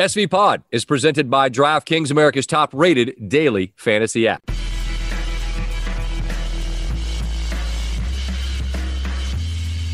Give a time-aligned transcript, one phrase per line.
[0.00, 4.42] SV Pod is presented by DraftKings, America's top rated daily fantasy app.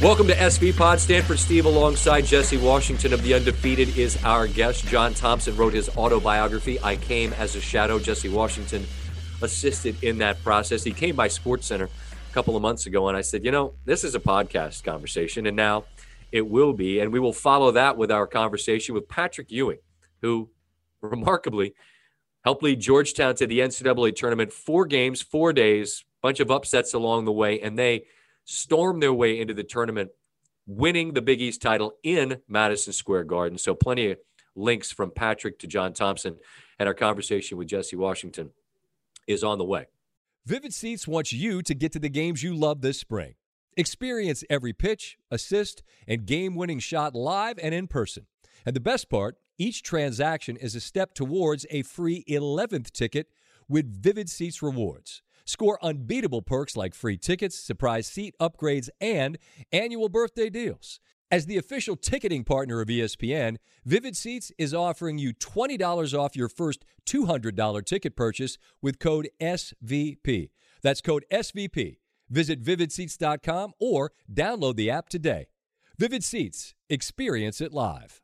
[0.01, 1.01] Welcome to SV Pod.
[1.01, 4.87] Stanford Steve alongside Jesse Washington of The Undefeated is our guest.
[4.87, 7.99] John Thompson wrote his autobiography, I Came as a Shadow.
[7.99, 8.87] Jesse Washington
[9.43, 10.85] assisted in that process.
[10.85, 13.75] He came by Sports Center a couple of months ago, and I said, you know,
[13.85, 15.83] this is a podcast conversation, and now
[16.31, 17.01] it will be.
[17.01, 19.79] And we will follow that with our conversation with Patrick Ewing
[20.23, 20.51] who
[21.01, 21.75] remarkably
[22.45, 24.53] helped lead Georgetown to the NCAA tournament.
[24.53, 28.05] Four games, four days, bunch of upsets along the way, and they
[28.45, 30.11] stormed their way into the tournament,
[30.67, 33.59] winning the Big East title in Madison Square Garden.
[33.59, 34.19] So, plenty of
[34.55, 36.37] links from Patrick to John Thompson,
[36.79, 38.51] and our conversation with Jesse Washington
[39.27, 39.87] is on the way.
[40.45, 43.35] Vivid Seats wants you to get to the games you love this spring.
[43.77, 48.27] Experience every pitch, assist, and game winning shot live and in person.
[48.65, 53.29] And the best part, each transaction is a step towards a free 11th ticket
[53.69, 55.23] with Vivid Seats rewards.
[55.45, 59.39] Score unbeatable perks like free tickets, surprise seat upgrades, and
[59.73, 61.01] annual birthday deals.
[61.31, 66.49] As the official ticketing partner of ESPN, Vivid Seats is offering you $20 off your
[66.49, 70.51] first $200 ticket purchase with code SVP.
[70.83, 71.99] That's code SVP.
[72.29, 75.47] Visit vividseats.com or download the app today.
[75.99, 78.21] Vivid Seats, experience it live.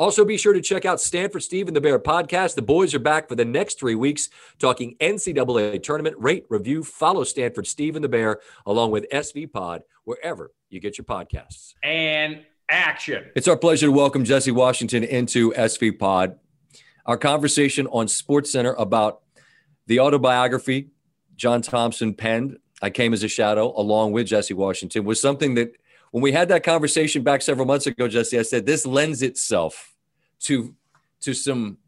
[0.00, 2.54] Also, be sure to check out Stanford Steve and the Bear podcast.
[2.54, 6.16] The boys are back for the next three weeks talking NCAA tournament.
[6.18, 10.96] Rate, review, follow Stanford Steve and the Bear along with SV Pod wherever you get
[10.96, 11.74] your podcasts.
[11.84, 13.26] And action.
[13.36, 16.38] It's our pleasure to welcome Jesse Washington into SV Pod.
[17.04, 19.20] Our conversation on Sports Center about
[19.86, 20.92] the autobiography
[21.36, 22.56] John Thompson penned.
[22.80, 25.74] I came as a shadow along with Jesse Washington was something that
[26.10, 29.89] when we had that conversation back several months ago, Jesse, I said this lends itself
[30.40, 30.74] to
[31.20, 31.78] to some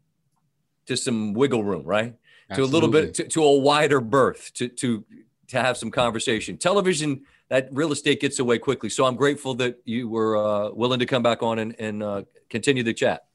[0.85, 2.15] to some wiggle room, right?
[2.49, 2.55] Absolutely.
[2.55, 5.05] To a little bit to, to a wider berth to to
[5.47, 6.57] to have some conversation.
[6.57, 8.89] Television that real estate gets away quickly.
[8.89, 12.23] So I'm grateful that you were uh, willing to come back on and, and uh,
[12.49, 13.25] continue the chat.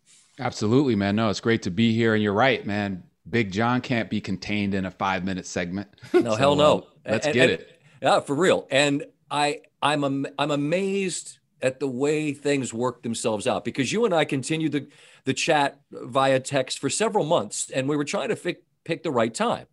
[0.40, 1.16] Absolutely, man.
[1.16, 2.14] No, it's great to be here.
[2.14, 3.04] And you're right, man.
[3.28, 5.88] Big John can't be contained in a five minute segment.
[6.12, 6.78] No, so, hell no.
[7.06, 7.80] Uh, let's and, get and, it.
[8.02, 8.66] Yeah, for real.
[8.70, 14.04] And I I'm am, I'm amazed at the way things work themselves out because you
[14.04, 14.88] and I continued the
[15.24, 19.10] the chat via text for several months and we were trying to pick pick the
[19.10, 19.66] right time.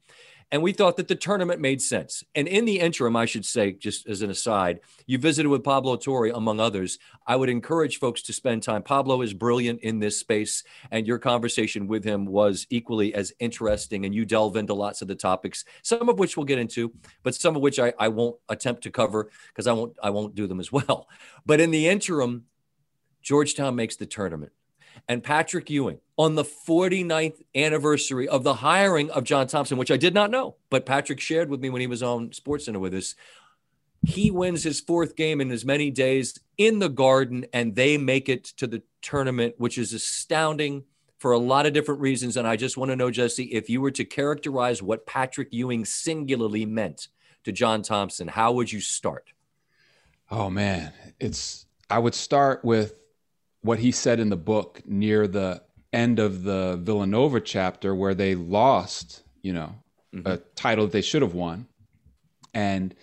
[0.52, 2.24] And we thought that the tournament made sense.
[2.36, 5.96] And in the interim, I should say, just as an aside, you visited with Pablo
[5.98, 7.00] Torre, among others.
[7.26, 8.84] I would encourage folks to spend time.
[8.84, 14.06] Pablo is brilliant in this space, and your conversation with him was equally as interesting.
[14.06, 17.36] And you delve into lots of the topics, some of which we'll get into, but
[17.36, 20.48] some of which I, I won't attempt to cover because I won't I won't do
[20.48, 21.10] them as well.
[21.46, 22.46] But in the interim,
[23.22, 24.52] Georgetown makes the tournament
[25.08, 29.98] and Patrick Ewing on the 49th anniversary of the hiring of John Thompson, which I
[29.98, 32.94] did not know, but Patrick shared with me when he was on Sports Center with
[32.94, 33.16] us.
[34.06, 38.30] He wins his fourth game in as many days in the Garden, and they make
[38.30, 40.84] it to the tournament, which is astounding
[41.18, 42.38] for a lot of different reasons.
[42.38, 45.86] And I just want to know, Jesse, if you were to characterize what Patrick Ewing
[45.86, 47.08] singularly meant
[47.46, 49.32] to John Thompson, how would you start?
[50.30, 53.00] Oh man, it's I would start with
[53.66, 55.62] what he said in the book near the
[55.92, 59.74] end of the Villanova chapter where they lost, you know,
[60.14, 60.28] mm-hmm.
[60.28, 61.68] a title that they should have won.
[62.54, 62.94] And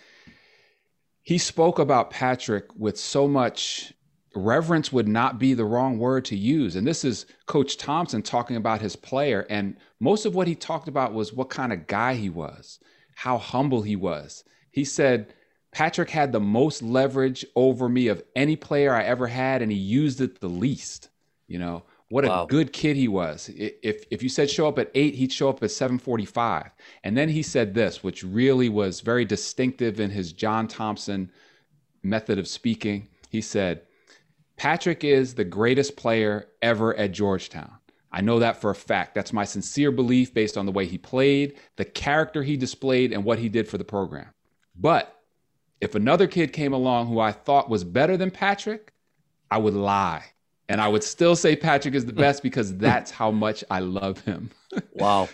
[1.21, 3.93] he spoke about Patrick with so much
[4.35, 6.75] reverence would not be the wrong word to use.
[6.75, 9.45] And this is Coach Thompson talking about his player.
[9.49, 12.79] And most of what he talked about was what kind of guy he was,
[13.15, 14.43] how humble he was.
[14.71, 15.33] He said,
[15.73, 19.77] Patrick had the most leverage over me of any player I ever had, and he
[19.77, 21.09] used it the least.
[21.47, 22.43] You know what wow.
[22.43, 23.49] a good kid he was.
[23.55, 26.69] If if you said show up at eight, he'd show up at seven forty-five.
[27.03, 31.31] And then he said this, which really was very distinctive in his John Thompson
[32.03, 33.09] method of speaking.
[33.29, 33.81] He said,
[34.57, 37.73] "Patrick is the greatest player ever at Georgetown."
[38.11, 39.15] I know that for a fact.
[39.15, 43.23] That's my sincere belief based on the way he played, the character he displayed, and
[43.25, 44.27] what he did for the program.
[44.75, 45.19] But
[45.81, 48.93] if another kid came along who I thought was better than Patrick,
[49.51, 50.23] I would lie.
[50.69, 54.21] And I would still say Patrick is the best because that's how much I love
[54.21, 54.49] him.
[54.93, 55.29] wow.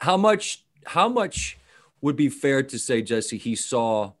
[0.00, 1.58] How much how much
[2.00, 4.12] would be fair to say Jesse he saw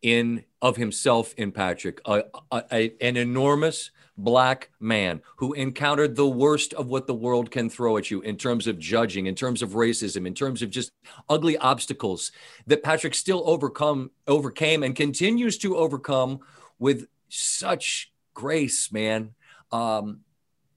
[0.00, 6.28] in of himself in Patrick a, a, a, an enormous black man who encountered the
[6.28, 9.62] worst of what the world can throw at you in terms of judging, in terms
[9.62, 10.92] of racism, in terms of just
[11.28, 12.30] ugly obstacles
[12.66, 16.40] that Patrick still overcome, overcame, and continues to overcome
[16.78, 19.34] with such grace, man.
[19.72, 20.20] Um,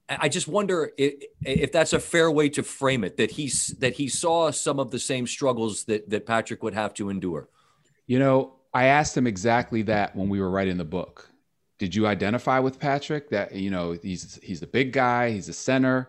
[0.08, 3.18] I just wonder if, if, that's a fair way to frame it.
[3.18, 6.94] That he's that he saw some of the same struggles that that Patrick would have
[6.94, 7.50] to endure.
[8.06, 11.27] You know, I asked him exactly that when we were writing the book.
[11.78, 13.30] Did you identify with Patrick?
[13.30, 16.08] That you know he's he's the big guy, he's a center,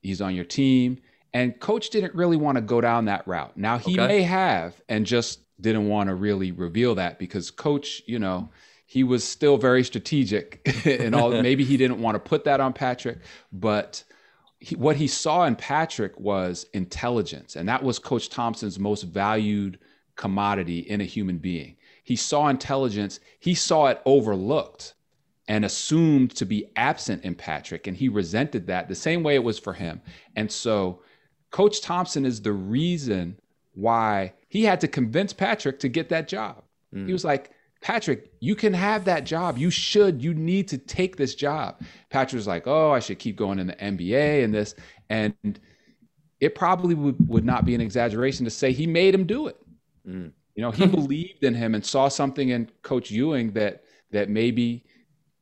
[0.00, 0.98] he's on your team,
[1.34, 3.56] and coach didn't really want to go down that route.
[3.56, 4.06] Now he okay.
[4.06, 8.48] may have, and just didn't want to really reveal that because coach, you know,
[8.86, 11.30] he was still very strategic and all.
[11.30, 13.18] maybe he didn't want to put that on Patrick,
[13.52, 14.02] but
[14.58, 19.78] he, what he saw in Patrick was intelligence, and that was Coach Thompson's most valued
[20.16, 21.76] commodity in a human being.
[22.04, 23.20] He saw intelligence.
[23.38, 24.94] He saw it overlooked
[25.50, 29.42] and assumed to be absent in Patrick, and he resented that the same way it
[29.42, 30.00] was for him.
[30.36, 31.02] And so,
[31.50, 33.36] Coach Thompson is the reason
[33.74, 36.62] why he had to convince Patrick to get that job.
[36.94, 37.06] Mm.
[37.06, 37.50] He was like,
[37.80, 39.58] Patrick, you can have that job.
[39.58, 40.22] You should.
[40.22, 41.80] You need to take this job.
[42.10, 44.76] Patrick was like, oh, I should keep going in the NBA and this.
[45.08, 45.34] And
[46.38, 49.56] it probably would, would not be an exaggeration to say he made him do it.
[50.06, 50.30] Mm.
[50.54, 53.82] You know, he believed in him and saw something in Coach Ewing that
[54.12, 54.84] that maybe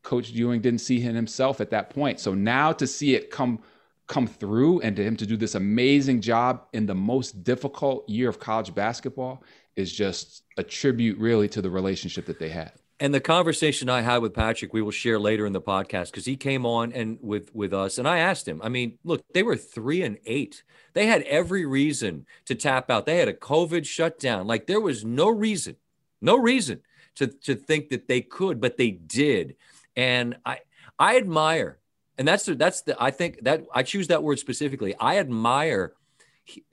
[0.09, 2.19] Coach Ewing didn't see him himself at that point.
[2.19, 3.61] So now to see it come
[4.07, 8.31] come through and to him to do this amazing job in the most difficult year
[8.31, 9.45] of college basketball
[9.77, 12.73] is just a tribute really to the relationship that they had.
[12.99, 16.25] And the conversation I had with Patrick, we will share later in the podcast because
[16.25, 18.63] he came on and with with us, and I asked him.
[18.65, 20.63] I mean, look, they were three and eight.
[20.95, 23.05] They had every reason to tap out.
[23.05, 24.47] They had a COVID shutdown.
[24.47, 25.77] Like there was no reason,
[26.23, 26.81] no reason
[27.17, 29.57] to to think that they could, but they did.
[29.99, 30.61] And I
[30.99, 31.79] I admire
[32.19, 34.95] and that's the, that's the I think that I choose that word specifically.
[34.99, 35.95] I admire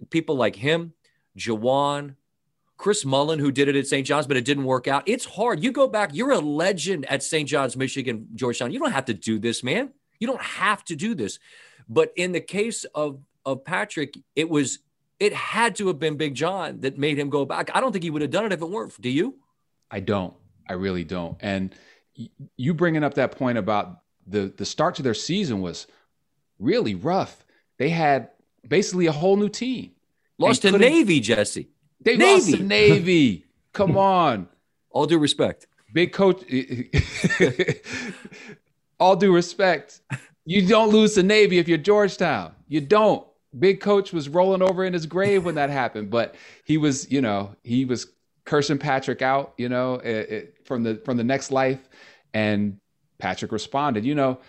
[0.10, 0.94] people like him,
[1.38, 2.16] Juwan,
[2.77, 4.06] Chris Mullin, who did it at St.
[4.06, 5.04] John's, but it didn't work out.
[5.06, 5.63] It's hard.
[5.63, 7.48] You go back, you're a legend at St.
[7.48, 8.72] John's, Michigan, Georgetown.
[8.72, 9.92] You don't have to do this, man.
[10.19, 11.39] You don't have to do this.
[11.88, 14.80] But in the case of of Patrick, it was
[15.19, 17.69] it had to have been Big John that made him go back.
[17.75, 19.00] I don't think he would have done it if it weren't.
[19.00, 19.36] Do you?
[19.92, 20.33] I don't.
[20.68, 21.38] I really don't.
[21.42, 21.75] And
[22.58, 25.88] you bringing up that point about the the start to their season was
[26.60, 27.46] really rough.
[27.78, 28.30] They had
[28.68, 29.92] basically a whole new team.
[30.38, 31.70] Lost to Navy, Jesse.
[32.02, 32.34] They Navy.
[32.34, 33.46] lost to Navy.
[33.74, 34.48] Come on.
[34.90, 35.68] All due respect.
[35.94, 36.44] Big coach.
[39.00, 40.02] all due respect.
[40.46, 42.54] You don't lose to Navy if you're Georgetown.
[42.68, 43.26] You don't.
[43.58, 46.36] Big coach was rolling over in his grave when that happened, but
[46.66, 48.08] he was, you know, he was
[48.45, 51.89] cursing Patrick out, you know, it, it, from the from the next life,
[52.33, 52.80] and
[53.18, 54.06] Patrick responded.
[54.06, 54.39] You know,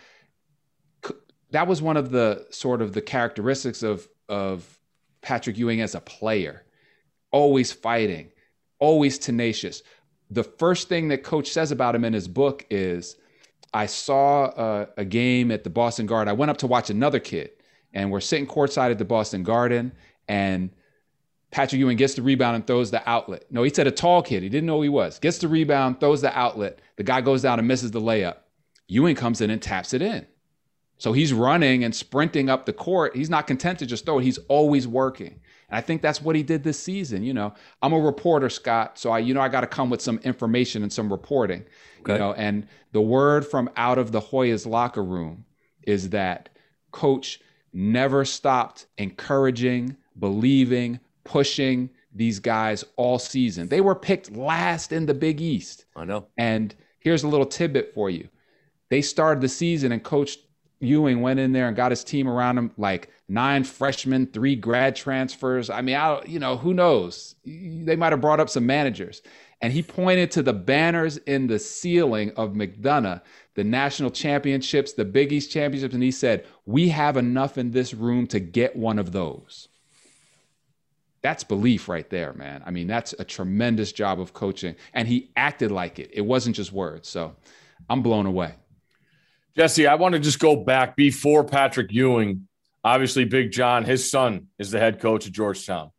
[1.50, 4.78] that was one of the sort of the characteristics of of
[5.22, 6.62] Patrick Ewing as a player.
[7.32, 8.30] Always fighting,
[8.78, 9.82] always tenacious.
[10.30, 13.16] The first thing that coach says about him in his book is
[13.72, 16.28] I saw a, a game at the Boston Garden.
[16.28, 17.50] I went up to watch another kid,
[17.92, 19.92] and we're sitting courtside at the Boston Garden,
[20.28, 20.70] and
[21.56, 23.46] Patrick Ewing gets the rebound and throws the outlet.
[23.50, 24.42] No, he said a tall kid.
[24.42, 25.18] He didn't know who he was.
[25.18, 26.80] Gets the rebound, throws the outlet.
[26.96, 28.36] The guy goes down and misses the layup.
[28.88, 30.26] Ewing comes in and taps it in.
[30.98, 33.16] So he's running and sprinting up the court.
[33.16, 34.24] He's not content to just throw it.
[34.24, 35.40] He's always working.
[35.70, 37.22] And I think that's what he did this season.
[37.22, 38.98] You know, I'm a reporter, Scott.
[38.98, 41.64] So I, you know, I got to come with some information and some reporting.
[42.00, 42.12] Okay.
[42.12, 45.46] You know, and the word from out of the Hoyas locker room
[45.84, 46.50] is that
[46.90, 47.40] coach
[47.72, 53.68] never stopped encouraging, believing, pushing these guys all season.
[53.68, 55.84] They were picked last in the Big East.
[55.94, 56.26] I know.
[56.38, 58.28] And here's a little tidbit for you
[58.88, 60.38] they started the season and Coach
[60.80, 64.94] Ewing went in there and got his team around him like nine freshmen, three grad
[64.94, 65.70] transfers.
[65.70, 67.34] I mean, I you know who knows?
[67.44, 69.22] They might have brought up some managers.
[69.62, 73.22] And he pointed to the banners in the ceiling of McDonough,
[73.54, 77.94] the national championships, the Big East championships, and he said, "We have enough in this
[77.94, 79.68] room to get one of those."
[81.26, 82.62] That's belief right there, man.
[82.64, 86.10] I mean, that's a tremendous job of coaching, and he acted like it.
[86.12, 87.08] It wasn't just words.
[87.08, 87.34] So,
[87.90, 88.54] I'm blown away.
[89.56, 92.46] Jesse, I want to just go back before Patrick Ewing.
[92.84, 95.90] Obviously, Big John, his son, is the head coach at Georgetown.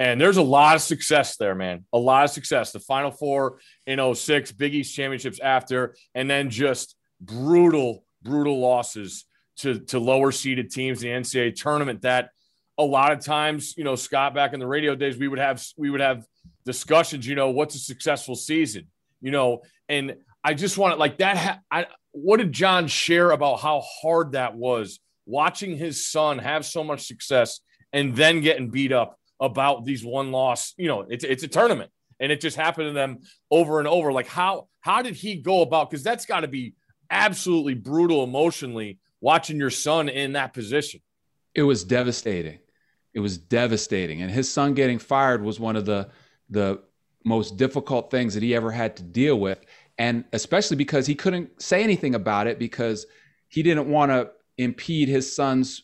[0.00, 1.84] And there's a lot of success there, man.
[1.92, 2.72] A lot of success.
[2.72, 9.26] The Final Four in 06, Big East championships after, and then just brutal, brutal losses
[9.58, 12.30] to, to lower seeded teams in the NCAA tournament that
[12.78, 15.64] a lot of times, you know, Scott, back in the radio days, we would have
[15.76, 16.26] we would have
[16.64, 18.86] discussions, you know, what's a successful season?
[19.20, 21.36] You know, and I just want to like that.
[21.36, 26.64] Ha- I what did John share about how hard that was watching his son have
[26.64, 27.60] so much success
[27.92, 30.74] and then getting beat up about these one loss?
[30.76, 31.90] You know, it's it's a tournament
[32.20, 34.12] and it just happened to them over and over.
[34.12, 35.90] Like how how did he go about?
[35.90, 36.74] Because that's got to be
[37.10, 41.00] absolutely brutal emotionally watching your son in that position?
[41.54, 42.58] It was devastating.
[43.16, 44.20] It was devastating.
[44.20, 46.10] And his son getting fired was one of the
[46.50, 46.82] the
[47.24, 49.64] most difficult things that he ever had to deal with.
[49.98, 53.06] And especially because he couldn't say anything about it because
[53.48, 55.82] he didn't want to impede his son's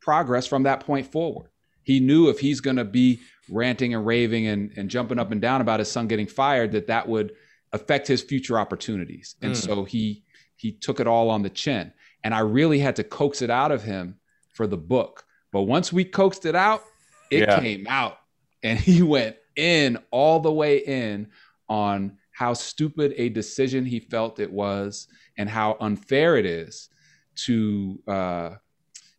[0.00, 1.50] progress from that point forward.
[1.82, 5.40] He knew if he's going to be ranting and raving and, and jumping up and
[5.40, 7.32] down about his son getting fired, that that would
[7.72, 9.34] affect his future opportunities.
[9.40, 9.56] And mm.
[9.56, 10.24] so he
[10.56, 11.90] he took it all on the chin.
[12.22, 14.18] And I really had to coax it out of him
[14.52, 15.24] for the book.
[15.52, 16.84] But once we coaxed it out,
[17.30, 17.60] it yeah.
[17.60, 18.18] came out.
[18.62, 21.28] And he went in all the way in
[21.68, 26.88] on how stupid a decision he felt it was and how unfair it is
[27.34, 28.50] to uh,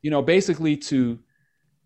[0.02, 1.20] you know basically to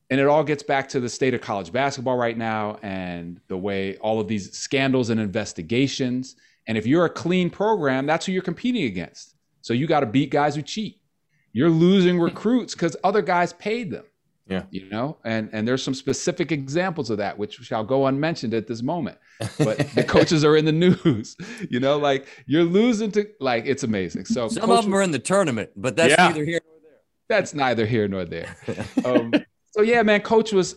[0.09, 3.57] and it all gets back to the state of college basketball right now and the
[3.57, 6.35] way all of these scandals and investigations
[6.67, 10.05] and if you're a clean program that's who you're competing against so you got to
[10.05, 11.01] beat guys who cheat
[11.51, 14.05] you're losing recruits because other guys paid them
[14.47, 14.63] yeah.
[14.69, 18.67] You know, and and there's some specific examples of that which shall go unmentioned at
[18.67, 19.17] this moment.
[19.57, 21.35] But the coaches are in the news.
[21.69, 24.25] You know, like you're losing to like it's amazing.
[24.25, 26.27] So some coaches, of them are in the tournament, but that's yeah.
[26.27, 26.99] neither here nor there.
[27.27, 28.55] That's neither here nor there.
[29.05, 29.33] Um,
[29.71, 30.75] so yeah, man, coach was,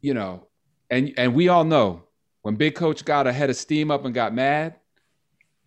[0.00, 0.46] you know,
[0.88, 2.04] and and we all know
[2.42, 4.76] when big coach got a head of steam up and got mad,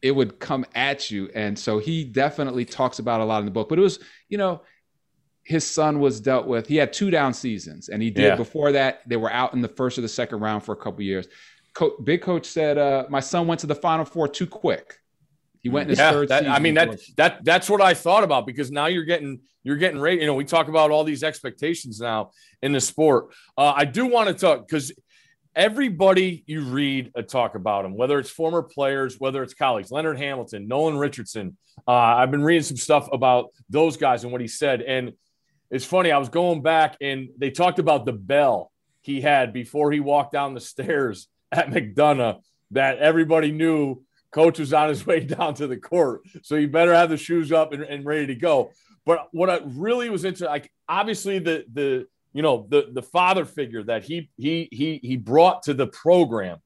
[0.01, 1.29] it would come at you.
[1.35, 3.69] And so he definitely talks about a lot in the book.
[3.69, 4.61] But it was, you know,
[5.43, 6.67] his son was dealt with.
[6.67, 8.35] He had two down seasons, and he did yeah.
[8.35, 9.01] before that.
[9.07, 11.27] They were out in the first or the second round for a couple years.
[11.73, 14.99] Co- Big coach said, uh, "My son went to the Final Four too quick.
[15.61, 17.93] He went in his yeah, third that, season." I mean that that that's what I
[17.93, 20.21] thought about because now you're getting you're getting ready.
[20.21, 22.31] You know, we talk about all these expectations now
[22.61, 23.33] in the sport.
[23.57, 24.93] Uh, I do want to talk because
[25.55, 30.17] everybody you read a talk about him, whether it's former players, whether it's colleagues, Leonard
[30.17, 31.57] Hamilton, Nolan Richardson.
[31.87, 35.13] Uh, I've been reading some stuff about those guys and what he said, and
[35.73, 36.11] it's funny.
[36.11, 40.31] I was going back and they talked about the bell he had before he walked
[40.31, 45.65] down the stairs at McDonough that everybody knew coach was on his way down to
[45.65, 46.21] the court.
[46.43, 48.71] So you better have the shoes up and, and ready to go.
[49.03, 53.43] But what I really was into, like obviously the the you know the the father
[53.43, 56.59] figure that he he he he brought to the program,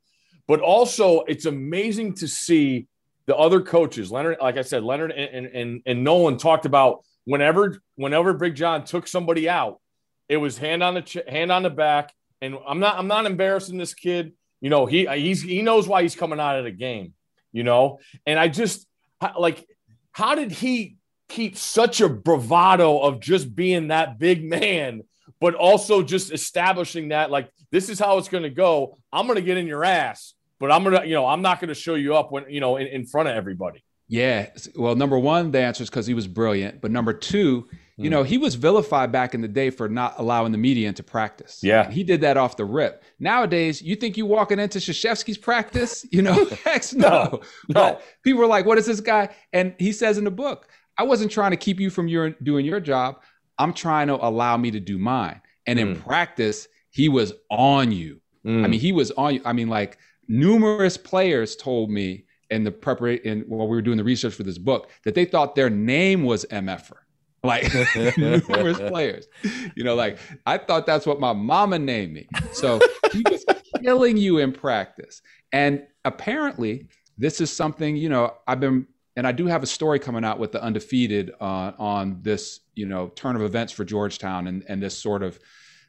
[0.47, 2.87] but also it's amazing to see
[3.25, 7.77] the other coaches, Leonard, like I said, Leonard and and and Nolan talked about whenever
[7.95, 9.81] whenever Big John took somebody out,
[10.29, 12.13] it was hand on the ch- hand on the back.
[12.41, 14.33] And I'm not I'm not embarrassing this kid.
[14.61, 17.13] You know, he he's he knows why he's coming out of the game.
[17.51, 18.87] You know, and I just
[19.37, 19.67] like
[20.11, 25.01] how did he keep such a bravado of just being that big man,
[25.41, 28.97] but also just establishing that like this is how it's going to go.
[29.11, 31.69] I'm going to get in your ass, but I'm gonna you know I'm not going
[31.69, 33.83] to show you up when you know in, in front of everybody.
[34.07, 34.49] Yeah.
[34.75, 36.81] Well, number one, the answer is because he was brilliant.
[36.81, 37.67] But number two,
[37.99, 41.01] you know, he was vilified back in the day for not allowing the media into
[41.01, 41.61] practice.
[41.63, 41.85] Yeah.
[41.85, 43.03] And he did that off the rip.
[43.19, 46.05] Nowadays, you think you're walking into Krzyzewski's practice?
[46.17, 47.09] You know, heck no.
[47.09, 47.29] no.
[47.31, 47.41] no.
[47.69, 49.29] But people are like, what is this guy?
[49.51, 52.65] And he says in the book, I wasn't trying to keep you from your doing
[52.65, 53.21] your job.
[53.57, 55.41] I'm trying to allow me to do mine.
[55.65, 56.03] And in mm.
[56.03, 58.21] practice, he was on you.
[58.45, 58.63] Mm.
[58.63, 59.41] I mean, he was on you.
[59.43, 59.97] I mean, like
[60.27, 64.57] numerous players told me in the preparation while we were doing the research for this
[64.57, 66.93] book that they thought their name was MFer.
[67.43, 67.71] Like
[68.17, 69.27] numerous players.
[69.75, 72.27] You know, like I thought that's what my mama named me.
[72.51, 72.79] So
[73.13, 73.45] he was
[73.81, 75.21] killing you in practice.
[75.53, 76.87] And apparently,
[77.17, 78.87] this is something, you know, I've been
[79.17, 82.85] and I do have a story coming out with the undefeated uh, on this, you
[82.85, 85.39] know, turn of events for Georgetown and, and this sort of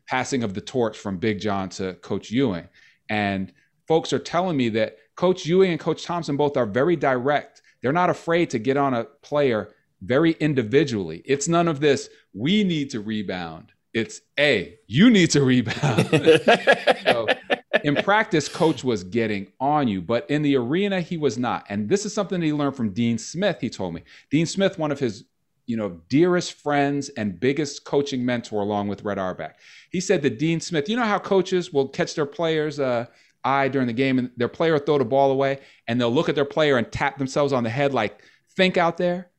[0.07, 2.69] passing of the torch from Big John to Coach Ewing.
[3.11, 3.53] And
[3.87, 7.61] folks are telling me that Coach Ewing and Coach Thompson both are very direct.
[7.83, 11.23] They're not afraid to get on a player very individually.
[11.25, 13.73] It's none of this, we need to rebound.
[13.93, 16.09] It's, a you need to rebound.
[17.05, 17.27] so,
[17.83, 21.67] in practice, coach was getting on you, but in the arena, he was not.
[21.69, 24.05] And this is something that he learned from Dean Smith, he told me.
[24.31, 25.25] Dean Smith, one of his
[25.69, 29.57] you know, dearest friends and biggest coaching mentor, along with Red Auerbach.
[29.91, 33.05] He said that Dean Smith, you know how coaches will catch their players uh,
[33.45, 36.35] eye during the game and their player throw the ball away and they'll look at
[36.35, 38.23] their player and tap themselves on the head like,
[38.57, 39.31] think out there.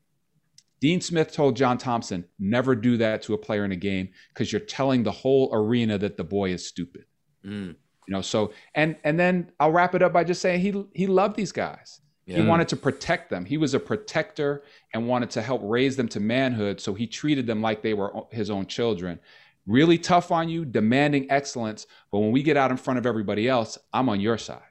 [0.82, 4.52] Dean Smith told John Thompson, never do that to a player in a game because
[4.52, 7.04] you're telling the whole arena that the boy is stupid.
[7.46, 7.76] Mm.
[8.08, 11.06] You know, so and and then I'll wrap it up by just saying he he
[11.06, 12.02] loved these guys.
[12.26, 12.38] Yeah.
[12.38, 13.44] He wanted to protect them.
[13.44, 14.64] He was a protector
[14.94, 16.80] and wanted to help raise them to manhood.
[16.80, 19.20] So he treated them like they were his own children
[19.70, 21.88] really tough on you, demanding excellence.
[22.12, 24.64] But when we get out in front of everybody else, I'm on your side.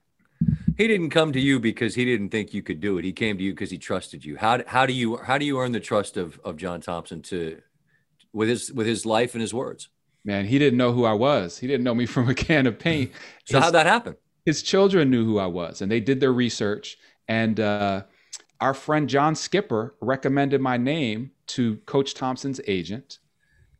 [0.77, 3.05] He didn't come to you because he didn't think you could do it.
[3.05, 4.37] He came to you because he trusted you.
[4.37, 7.61] How, how do you how do you earn the trust of of John Thompson to
[8.33, 9.89] with his with his life and his words.
[10.25, 11.59] Man, he didn't know who I was.
[11.59, 13.13] He didn't know me from a can of paint.
[13.45, 14.17] so his, how'd that happen?
[14.45, 16.99] His children knew who I was, and they did their research.
[17.29, 18.05] And uh,
[18.61, 23.19] our friend John Skipper recommended my name to Coach Thompson's agent,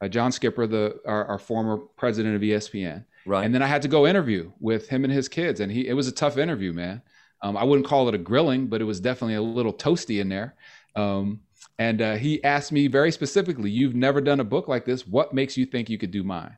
[0.01, 3.05] uh, John Skipper, the our, our, former president of ESPN.
[3.27, 3.45] Right.
[3.45, 5.95] And then I had to go interview with him and his kids, and he it
[5.95, 7.03] was a tough interview, man.
[7.43, 10.29] Um, I wouldn't call it a grilling, but it was definitely a little toasty in
[10.29, 10.55] there.
[10.97, 11.41] Um,
[11.79, 15.07] and uh, he asked me very specifically, "You've never done a book like this.
[15.07, 16.57] What makes you think you could do mine?"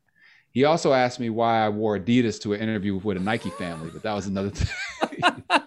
[0.51, 3.89] He also asked me why I wore Adidas to an interview with a Nike family,
[3.91, 5.43] but that was another thing.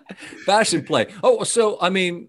[0.47, 1.09] Fashion play.
[1.23, 2.29] Oh, so I mean,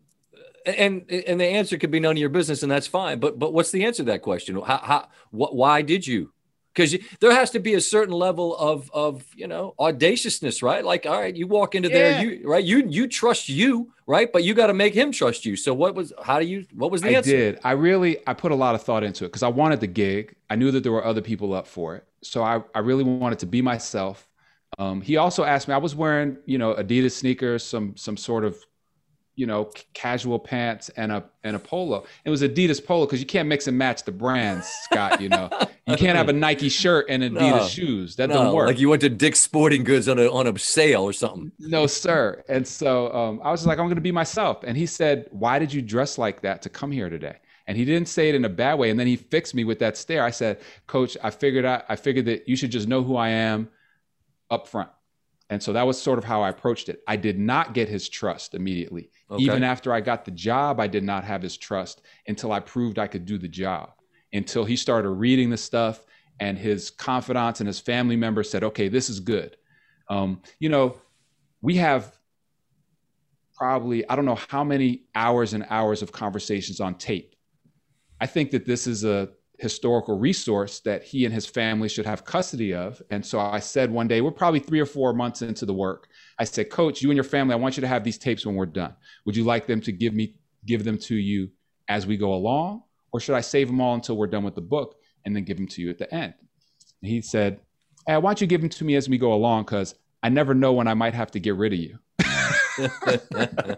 [0.65, 3.19] and and the answer could be none of your business, and that's fine.
[3.19, 4.55] But but what's the answer to that question?
[4.62, 6.31] How, how what why did you?
[6.74, 10.84] Because there has to be a certain level of of you know audaciousness, right?
[10.84, 11.95] Like, all right, you walk into yeah.
[11.95, 14.31] there, you right, you you trust you, right?
[14.31, 15.55] But you got to make him trust you.
[15.55, 17.29] So what was how do you what was the I answer?
[17.29, 17.60] I did.
[17.63, 20.36] I really I put a lot of thought into it because I wanted the gig.
[20.50, 23.39] I knew that there were other people up for it, so I I really wanted
[23.39, 24.27] to be myself.
[24.77, 25.74] Um, he also asked me.
[25.74, 28.57] I was wearing, you know, Adidas sneakers, some some sort of
[29.36, 32.06] you know, casual pants and a and a polo.
[32.24, 35.22] It was Adidas polo because you can't mix and match the brands, Scott.
[35.22, 35.50] You know,
[35.88, 38.15] you can't have a Nike shirt and Adidas no, shoes.
[38.15, 38.68] That no, doesn't work.
[38.68, 41.51] Like you went to Dick's Sporting Goods on a on a sale or something.
[41.60, 42.44] No, sir.
[42.48, 44.63] And so um, I was just like, I'm going to be myself.
[44.63, 47.38] And he said, Why did you dress like that to come here today?
[47.68, 48.89] And he didn't say it in a bad way.
[48.92, 50.24] And then he fixed me with that stare.
[50.24, 51.84] I said, Coach, I figured out.
[51.89, 53.70] I figured that you should just know who I am
[54.50, 54.89] up front.
[55.50, 57.02] And so that was sort of how I approached it.
[57.08, 59.12] I did not get his trust immediately.
[59.30, 59.44] Okay.
[59.44, 62.98] Even after I got the job, I did not have his trust until I proved
[62.98, 63.92] I could do the job.
[64.34, 66.04] Until he started reading the stuff
[66.40, 69.56] and his confidants and his family members said, okay, this is good.
[70.10, 70.98] Um, you know,
[71.62, 72.12] we have
[73.56, 77.36] probably, I don't know how many hours and hours of conversations on tape.
[78.20, 82.26] I think that this is a historical resource that he and his family should have
[82.26, 83.02] custody of.
[83.10, 86.08] And so I said one day, we're probably three or four months into the work.
[86.39, 88.56] I said, Coach, you and your family, I want you to have these tapes when
[88.56, 88.96] we're done.
[89.26, 91.50] Would you like them to give me give them to you
[91.88, 92.84] as we go along?
[93.12, 95.58] Or should I save them all until we're done with the book and then give
[95.58, 96.34] them to you at the end?
[97.02, 97.60] And he said,
[98.08, 99.63] hey, why don't you give them to me as we go along?
[99.63, 102.00] Because I never know when I might have to get rid of you.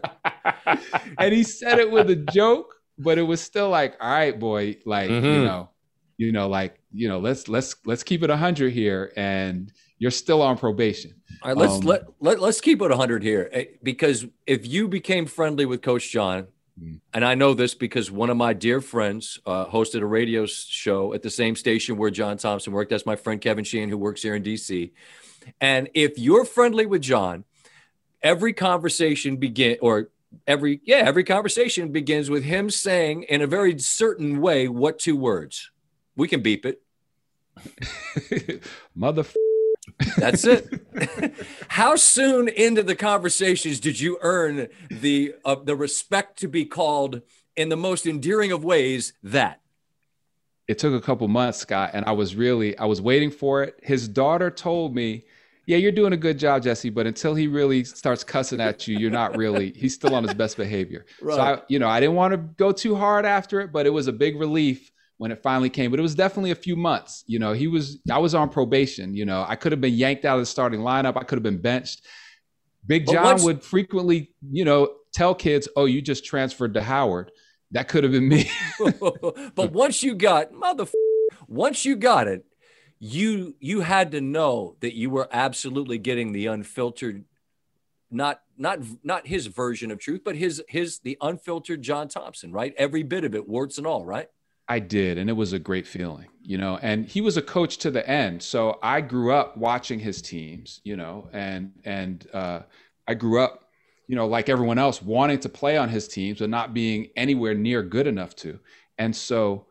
[1.19, 4.77] and he said it with a joke but it was still like, all right, boy,
[4.85, 5.25] like mm-hmm.
[5.25, 5.69] you know,
[6.17, 10.41] you know, like you know, let's let's let's keep it hundred here, and you're still
[10.41, 11.13] on probation.
[11.43, 14.87] All right, let's um, let, let let's keep it hundred here eh, because if you
[14.87, 16.47] became friendly with Coach John,
[16.79, 16.95] mm-hmm.
[17.13, 21.13] and I know this because one of my dear friends uh, hosted a radio show
[21.13, 22.89] at the same station where John Thompson worked.
[22.89, 24.91] That's my friend Kevin Sheehan, who works here in DC.
[25.61, 27.45] And if you're friendly with John,
[28.21, 30.09] every conversation begin or
[30.45, 35.15] every yeah every conversation begins with him saying in a very certain way what two
[35.15, 35.71] words?
[36.15, 36.81] We can beep it.
[38.95, 39.23] Mother
[40.17, 40.67] that's it.
[41.69, 47.21] How soon into the conversations did you earn the uh, the respect to be called
[47.55, 49.61] in the most endearing of ways that?
[50.67, 53.79] It took a couple months scott and i was really i was waiting for it.
[53.81, 55.25] His daughter told me
[55.67, 56.89] yeah, you're doing a good job, Jesse.
[56.89, 59.71] But until he really starts cussing at you, you're not really.
[59.75, 61.05] He's still on his best behavior.
[61.21, 61.35] Right.
[61.35, 63.89] So I, you know, I didn't want to go too hard after it, but it
[63.89, 65.91] was a big relief when it finally came.
[65.91, 67.25] But it was definitely a few months.
[67.27, 67.99] You know, he was.
[68.09, 69.13] I was on probation.
[69.13, 71.17] You know, I could have been yanked out of the starting lineup.
[71.17, 72.01] I could have been benched.
[72.85, 77.29] Big John would frequently, you know, tell kids, "Oh, you just transferred to Howard."
[77.71, 78.49] That could have been me.
[79.55, 80.85] but once you got mother,
[81.49, 82.45] once you got it,
[82.99, 87.25] you you had to know that you were absolutely getting the unfiltered
[88.09, 92.73] not not not his version of truth but his his the unfiltered john thompson right?
[92.77, 94.29] Every bit of it warts and all right?
[94.67, 97.77] I did and it was a great feeling you know and he was a coach
[97.79, 98.41] to the end.
[98.41, 102.61] So i grew up watching his teams you know and and uh,
[103.07, 103.69] i grew up
[104.07, 107.53] you know like everyone else wanting to play on his teams but not being anywhere
[107.53, 108.59] near good enough to.
[108.97, 109.66] And so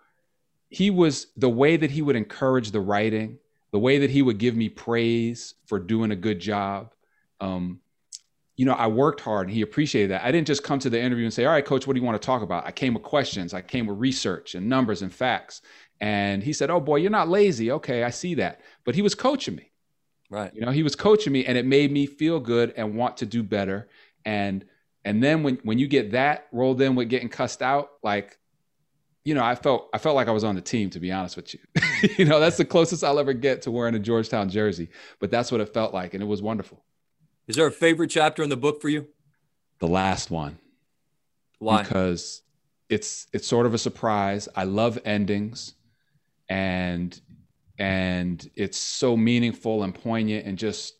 [0.76, 3.38] he was the way that he would encourage the writing,
[3.72, 6.92] the way that he would give me praise for doing a good job.
[7.40, 7.80] Um,
[8.58, 10.22] you know, I worked hard and he appreciated that.
[10.22, 12.04] I didn't just come to the interview and say, All right, coach, what do you
[12.04, 12.66] want to talk about?
[12.66, 15.62] I came with questions, I came with research and numbers and facts.
[15.98, 17.72] And he said, Oh boy, you're not lazy.
[17.72, 18.60] Okay, I see that.
[18.84, 19.72] But he was coaching me.
[20.28, 20.54] Right.
[20.54, 23.24] You know, he was coaching me and it made me feel good and want to
[23.24, 23.88] do better.
[24.26, 24.62] And
[25.06, 28.36] and then when when you get that rolled in with getting cussed out, like
[29.26, 31.36] you know, I felt I felt like I was on the team to be honest
[31.36, 31.60] with you.
[32.18, 34.88] you know, that's the closest I'll ever get to wearing a Georgetown jersey,
[35.20, 36.84] but that's what it felt like and it was wonderful.
[37.48, 39.08] Is there a favorite chapter in the book for you?
[39.80, 40.58] The last one.
[41.58, 41.82] Why?
[41.82, 42.42] Because
[42.88, 44.48] it's it's sort of a surprise.
[44.56, 45.74] I love endings.
[46.48, 47.20] and
[47.78, 50.94] and it's so meaningful and poignant and just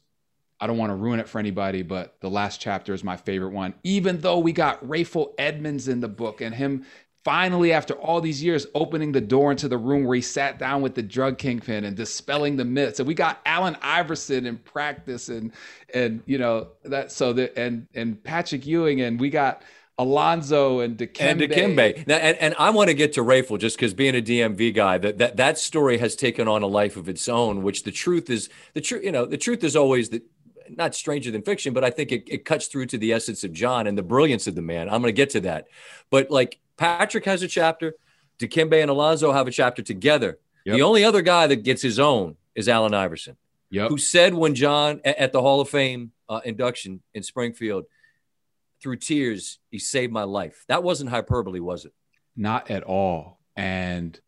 [0.60, 3.52] I don't want to ruin it for anybody, but the last chapter is my favorite
[3.52, 3.74] one.
[3.84, 6.86] Even though we got Rayful Edmonds in the book and him
[7.26, 10.80] finally, after all these years, opening the door into the room where he sat down
[10.80, 13.00] with the drug kingpin and dispelling the myths.
[13.00, 15.50] And we got Allen Iverson in practice and
[15.92, 19.64] and you know that so that and and Patrick Ewing and we got
[19.98, 21.20] Alonzo and Dikembe.
[21.20, 22.06] And Dikembe.
[22.06, 24.96] Now, and, and I want to get to Rayful just because being a DMV guy,
[24.98, 28.30] that, that that story has taken on a life of its own, which the truth
[28.30, 30.22] is the truth, you know, the truth is always that
[30.70, 33.52] not stranger than fiction, but I think it, it cuts through to the essence of
[33.52, 34.88] John and the brilliance of the man.
[34.88, 35.66] I'm going to get to that.
[36.10, 37.94] But like Patrick has a chapter,
[38.38, 40.38] Dikembe and Alonzo have a chapter together.
[40.64, 40.76] Yep.
[40.76, 43.36] The only other guy that gets his own is Allen Iverson,
[43.70, 43.88] yep.
[43.88, 47.84] who said when John at the Hall of Fame uh, induction in Springfield,
[48.82, 50.64] through tears, he saved my life.
[50.68, 51.92] That wasn't hyperbole, was it?
[52.36, 53.40] Not at all.
[53.56, 54.18] And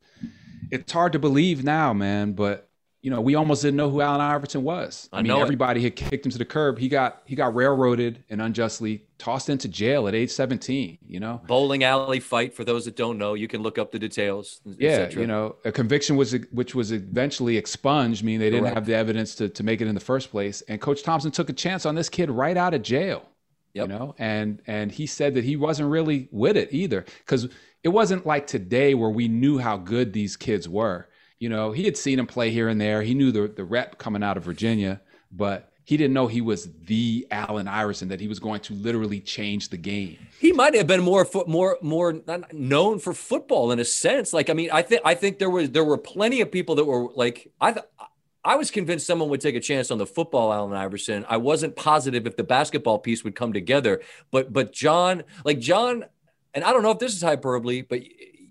[0.71, 2.68] it's hard to believe now, man, but
[3.01, 5.09] you know, we almost didn't know who Allen Iverson was.
[5.13, 6.79] I, I mean, everybody had kicked him to the curb.
[6.79, 11.41] He got he got railroaded and unjustly tossed into jail at age 17, you know.
[11.47, 14.61] Bowling alley fight for those that don't know, you can look up the details.
[14.65, 18.75] Yeah, you know, a conviction was which was eventually expunged, meaning they didn't Correct.
[18.75, 20.63] have the evidence to to make it in the first place.
[20.63, 23.23] And coach Thompson took a chance on this kid right out of jail.
[23.75, 23.89] Yep.
[23.89, 27.47] You know, and and he said that he wasn't really with it either cuz
[27.85, 31.85] it wasn't like today where we knew how good these kids were you know, he
[31.85, 33.03] had seen him play here and there.
[33.03, 36.69] He knew the the rep coming out of Virginia, but he didn't know he was
[36.85, 40.19] the Allen Iverson that he was going to literally change the game.
[40.39, 42.21] He might have been more more more
[42.53, 44.33] known for football in a sense.
[44.33, 46.85] Like I mean, I think I think there was there were plenty of people that
[46.85, 47.87] were like I th-
[48.45, 51.25] I was convinced someone would take a chance on the football Allen Iverson.
[51.29, 56.05] I wasn't positive if the basketball piece would come together, but but John, like John,
[56.53, 58.03] and I don't know if this is hyperbole, but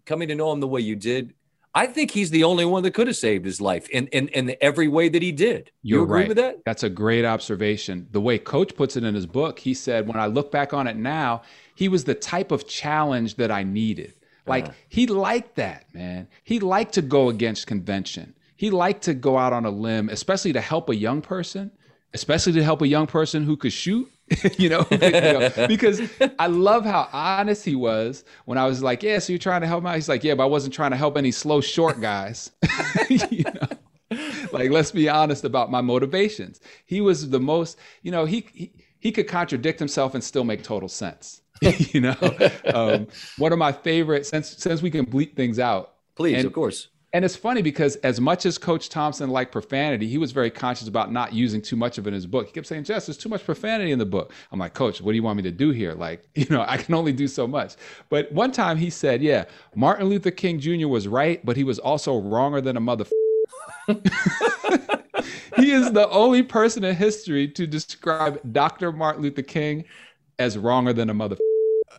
[0.05, 1.35] coming to know him the way you did,
[1.77, 4.55] I think he's the only one that could have saved his life in, in, in
[4.61, 5.69] every way that he did.
[5.83, 6.27] You're you agree right.
[6.27, 6.65] with that?
[6.65, 8.07] That's a great observation.
[8.09, 10.87] The way Coach puts it in his book, he said, when I look back on
[10.87, 11.43] it now,
[11.75, 14.15] he was the type of challenge that I needed.
[14.47, 14.73] Like uh-huh.
[14.89, 16.27] he liked that, man.
[16.43, 18.33] He liked to go against convention.
[18.55, 21.69] He liked to go out on a limb, especially to help a young person,
[22.11, 24.11] especially to help a young person who could shoot
[24.57, 26.01] you, know, you know, because
[26.37, 29.67] I love how honest he was when I was like, "Yeah, so you're trying to
[29.67, 32.01] help me out?" He's like, "Yeah, but I wasn't trying to help any slow short
[32.01, 32.51] guys."
[33.09, 34.19] you know,
[34.51, 36.59] like let's be honest about my motivations.
[36.85, 40.61] He was the most, you know, he he, he could contradict himself and still make
[40.61, 41.41] total sense.
[41.61, 42.15] you know,
[42.73, 45.93] um, one of my favorite since since we can bleep things out.
[46.15, 46.89] Please, and, of course.
[47.17, 50.87] And it's funny because as much as Coach Thompson liked profanity, he was very conscious
[50.87, 52.45] about not using too much of it in his book.
[52.45, 54.31] He kept saying, Jess, there's too much profanity in the book.
[54.51, 55.93] I'm like, Coach, what do you want me to do here?
[55.93, 57.73] Like, you know, I can only do so much.
[58.09, 60.87] But one time he said, Yeah, Martin Luther King Jr.
[60.87, 63.05] was right, but he was also wronger than a mother.
[63.87, 68.91] he is the only person in history to describe Dr.
[68.91, 69.85] Martin Luther King
[70.37, 71.37] as wronger than a mother.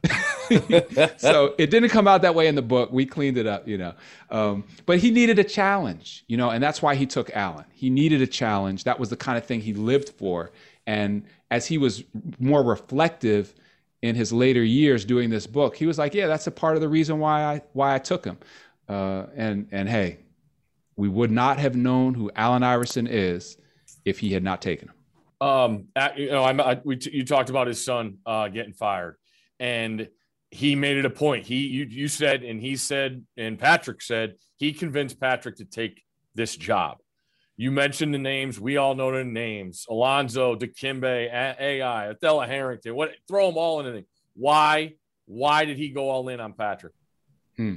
[1.18, 2.90] so it didn't come out that way in the book.
[2.92, 3.94] We cleaned it up, you know.
[4.30, 7.64] Um, but he needed a challenge, you know, and that's why he took Allen.
[7.72, 8.84] He needed a challenge.
[8.84, 10.52] That was the kind of thing he lived for.
[10.86, 12.04] And as he was
[12.38, 13.54] more reflective
[14.02, 16.80] in his later years doing this book, he was like, "Yeah, that's a part of
[16.80, 18.38] the reason why I why I took him."
[18.88, 20.18] Uh, and and hey,
[20.96, 23.58] we would not have known who Allen Iverson is
[24.04, 24.94] if he had not taken him.
[25.40, 29.16] Um, you know, I'm, I, we, you talked about his son uh, getting fired,
[29.58, 30.08] and
[30.50, 31.46] he made it a point.
[31.46, 36.02] He you you said and he said and Patrick said he convinced Patrick to take
[36.34, 36.98] this job.
[37.56, 38.60] You mentioned the names.
[38.60, 42.94] We all know the names: Alonzo, Dikembe, AI, Othella Harrington.
[42.94, 43.10] What?
[43.26, 44.04] Throw them all in.
[44.34, 44.94] Why?
[45.26, 46.94] Why did he go all in on Patrick?
[47.56, 47.74] Hmm.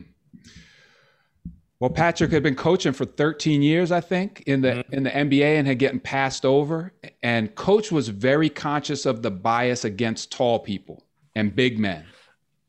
[1.80, 4.94] Well, Patrick had been coaching for 13 years, I think, in the mm-hmm.
[4.94, 6.94] in the NBA, and had gotten passed over.
[7.24, 11.04] And coach was very conscious of the bias against tall people
[11.36, 12.06] and big men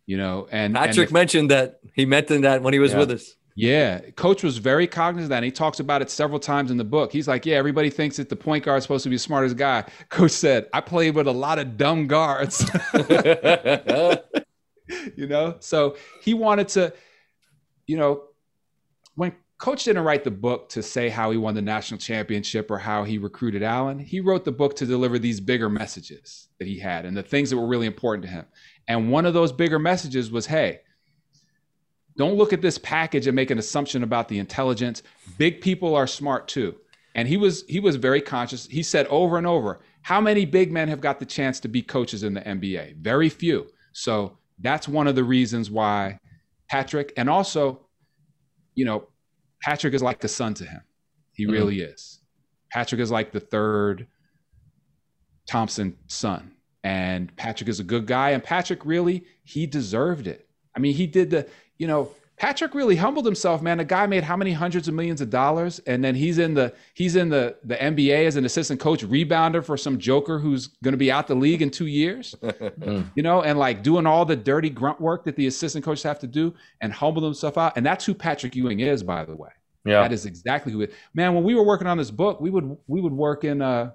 [0.06, 2.98] you know and patrick and mentioned that he mentioned that when he was yeah.
[2.98, 3.36] with us.
[3.54, 4.00] Yeah.
[4.16, 6.84] Coach was very cognizant of that and he talks about it several times in the
[6.84, 7.12] book.
[7.12, 9.56] He's like yeah everybody thinks that the point guard is supposed to be the smartest
[9.56, 9.84] guy.
[10.08, 12.64] Coach said i played with a lot of dumb guards.
[15.16, 15.56] You know?
[15.60, 16.92] So he wanted to
[17.86, 18.24] you know
[19.14, 22.78] when coach didn't write the book to say how he won the national championship or
[22.78, 26.78] how he recruited allen he wrote the book to deliver these bigger messages that he
[26.78, 28.44] had and the things that were really important to him
[28.88, 30.80] and one of those bigger messages was hey,
[32.16, 35.02] don't look at this package and make an assumption about the intelligence.
[35.38, 36.76] Big people are smart too.
[37.14, 38.66] And he was he was very conscious.
[38.66, 41.82] He said over and over, how many big men have got the chance to be
[41.82, 42.96] coaches in the NBA?
[42.96, 43.68] Very few.
[43.92, 46.18] So that's one of the reasons why
[46.68, 47.86] Patrick and also,
[48.74, 49.08] you know,
[49.62, 50.82] Patrick is like a son to him.
[51.32, 51.52] He Mhm.
[51.52, 52.20] really is.
[52.70, 54.06] Patrick is like the third
[55.46, 56.52] Thompson son.
[56.84, 58.30] And Patrick is a good guy.
[58.30, 60.48] And Patrick really, he deserved it.
[60.74, 61.48] I mean, he did the,
[61.78, 63.78] you know, Patrick really humbled himself, man.
[63.78, 66.74] The guy made how many hundreds of millions of dollars, and then he's in the
[66.94, 70.92] he's in the the NBA as an assistant coach, rebounder for some joker who's going
[70.92, 72.34] to be out the league in two years,
[73.14, 76.18] you know, and like doing all the dirty grunt work that the assistant coaches have
[76.20, 77.76] to do, and humble himself out.
[77.76, 79.50] And that's who Patrick Ewing is, by the way.
[79.84, 80.02] Yeah.
[80.02, 80.94] That is exactly who it.
[81.14, 83.92] Man, when we were working on this book, we would we would work in uh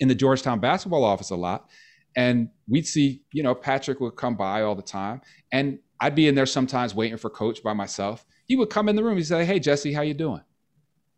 [0.00, 1.68] in the Georgetown basketball office a lot,
[2.16, 5.20] and we'd see you know Patrick would come by all the time,
[5.52, 8.24] and I'd be in there sometimes waiting for Coach by myself.
[8.46, 9.16] He would come in the room.
[9.16, 10.42] He'd say, "Hey Jesse, how you doing?"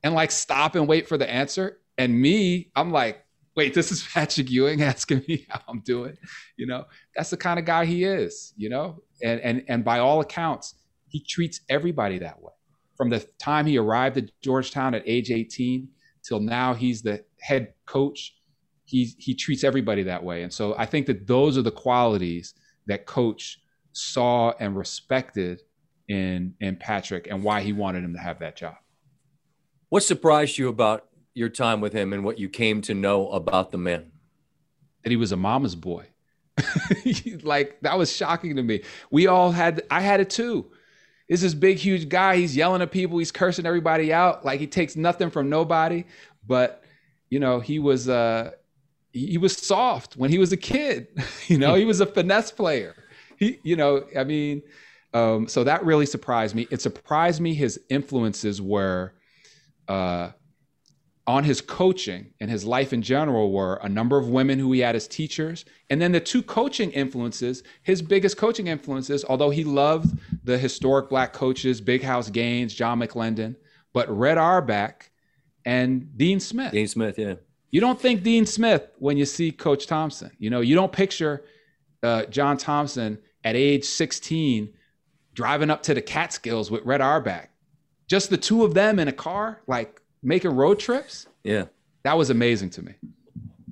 [0.02, 1.80] And like stop and wait for the answer.
[1.98, 3.24] And me, I'm like,
[3.56, 6.16] "Wait, this is Patrick Ewing asking me how I'm doing."
[6.56, 8.52] You know, that's the kind of guy he is.
[8.56, 10.74] You know, and and and by all accounts,
[11.08, 12.52] he treats everybody that way
[13.00, 15.88] from the time he arrived at Georgetown at age 18
[16.22, 18.36] till now he's the head coach.
[18.84, 22.52] He he treats everybody that way, and so I think that those are the qualities
[22.88, 23.58] that coach
[24.00, 25.62] saw and respected
[26.08, 28.76] in in Patrick, and why he wanted him to have that job.
[29.88, 33.70] What surprised you about your time with him and what you came to know about
[33.70, 34.12] the man?
[35.02, 36.06] That he was a mama's boy.
[37.42, 38.82] like that was shocking to me.
[39.10, 40.70] We all had I had it too.
[41.28, 42.36] Is this big huge guy?
[42.36, 43.18] He's yelling at people.
[43.18, 44.44] He's cursing everybody out.
[44.44, 46.04] Like he takes nothing from nobody.
[46.46, 46.82] But
[47.30, 48.52] you know, he was uh
[49.12, 51.08] he was soft when he was a kid.
[51.46, 52.94] you know, he was a finesse player.
[53.46, 54.62] He, you know, I mean,
[55.14, 56.66] um, so that really surprised me.
[56.70, 59.14] It surprised me his influences were
[59.88, 60.32] uh
[61.26, 64.80] on his coaching and his life in general were a number of women who he
[64.80, 65.64] had as teachers.
[65.88, 71.08] And then the two coaching influences, his biggest coaching influences, although he loved the historic
[71.08, 73.54] black coaches, Big House Gaines, John McClendon,
[73.92, 75.08] but Red Auerbach
[75.64, 76.72] and Dean Smith.
[76.72, 77.34] Dean Smith, yeah.
[77.70, 80.32] You don't think Dean Smith when you see Coach Thompson.
[80.40, 81.44] You know, you don't picture
[82.02, 84.72] uh, John Thompson at age 16
[85.34, 87.48] driving up to the Catskills with Red Auerbach.
[88.06, 91.26] Just the two of them in a car, like making road trips.
[91.44, 91.66] Yeah.
[92.02, 92.94] That was amazing to me.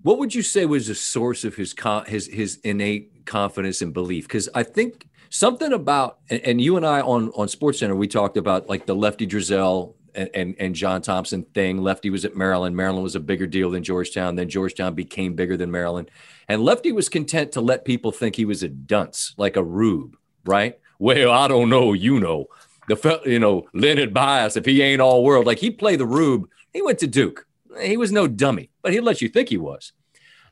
[0.02, 3.92] What would you say was the source of his con- his his innate confidence and
[3.92, 4.26] belief?
[4.28, 8.06] Because I think something about and, and you and I on on Sports Center we
[8.06, 11.78] talked about like the Lefty Driesell and, and John Thompson thing.
[11.78, 12.76] Lefty was at Maryland.
[12.76, 14.36] Maryland was a bigger deal than Georgetown.
[14.36, 16.10] Then Georgetown became bigger than Maryland.
[16.48, 20.16] And Lefty was content to let people think he was a dunce, like a rube,
[20.44, 20.78] right?
[20.98, 22.46] Well, I don't know, you know.
[22.88, 26.06] The fe- you know Leonard Bias, if he ain't all world, like he played the
[26.06, 26.48] rube.
[26.72, 27.46] He went to Duke.
[27.82, 29.92] He was no dummy, but he'd let you think he was.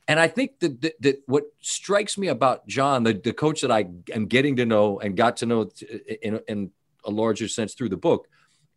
[0.07, 3.71] And I think that, that, that what strikes me about John, the, the coach that
[3.71, 5.69] I am getting to know and got to know
[6.21, 6.71] in, in
[7.03, 8.27] a larger sense through the book,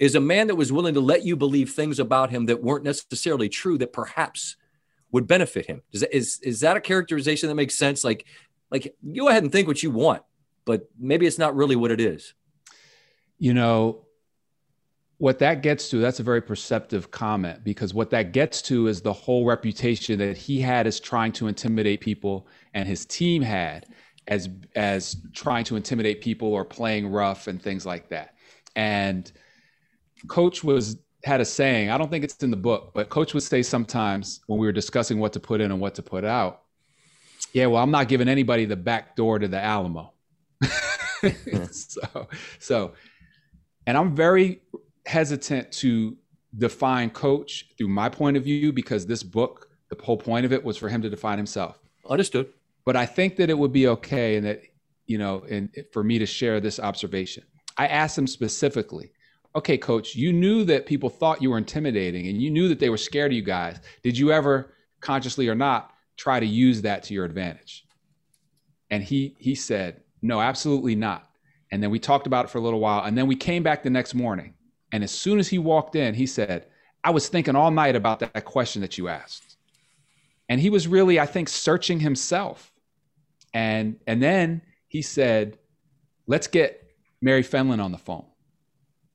[0.01, 2.85] is a man that was willing to let you believe things about him that weren't
[2.85, 4.57] necessarily true that perhaps
[5.13, 5.83] would benefit him.
[5.93, 8.03] Is that, is, is that a characterization that makes sense?
[8.03, 8.25] Like,
[8.71, 10.23] like go ahead and think what you want,
[10.65, 12.33] but maybe it's not really what it is.
[13.39, 14.07] You know,
[15.19, 19.03] what that gets to, that's a very perceptive comment because what that gets to is
[19.03, 23.87] the whole reputation that he had as trying to intimidate people and his team had
[24.29, 28.35] as as trying to intimidate people or playing rough and things like that.
[28.77, 29.31] And
[30.29, 33.43] coach was had a saying, I don't think it's in the book, but coach would
[33.43, 36.63] say sometimes when we were discussing what to put in and what to put out,
[37.53, 40.13] yeah, well, I'm not giving anybody the back door to the Alamo.
[41.71, 42.29] so
[42.59, 42.93] so
[43.87, 44.61] and I'm very
[45.07, 46.17] hesitant to
[46.57, 50.63] define coach through my point of view because this book, the whole point of it
[50.63, 51.79] was for him to define himself.
[52.09, 52.49] Understood.
[52.85, 54.63] But I think that it would be okay and that,
[55.07, 57.45] you know, and for me to share this observation.
[57.77, 59.13] I asked him specifically,
[59.55, 62.91] okay, coach, you knew that people thought you were intimidating and you knew that they
[62.91, 63.81] were scared of you guys.
[64.03, 67.85] Did you ever, consciously or not, try to use that to your advantage?
[68.91, 71.31] And he he said, no, absolutely not.
[71.73, 73.05] And then we talked about it for a little while.
[73.05, 74.55] And then we came back the next morning.
[74.93, 76.67] And as soon as he walked in, he said,
[77.05, 79.57] I was thinking all night about that question that you asked.
[80.49, 82.73] And he was really, I think, searching himself.
[83.55, 85.59] And and then he said,
[86.27, 86.91] let's get
[87.23, 88.27] Mary Fenlon on the phone.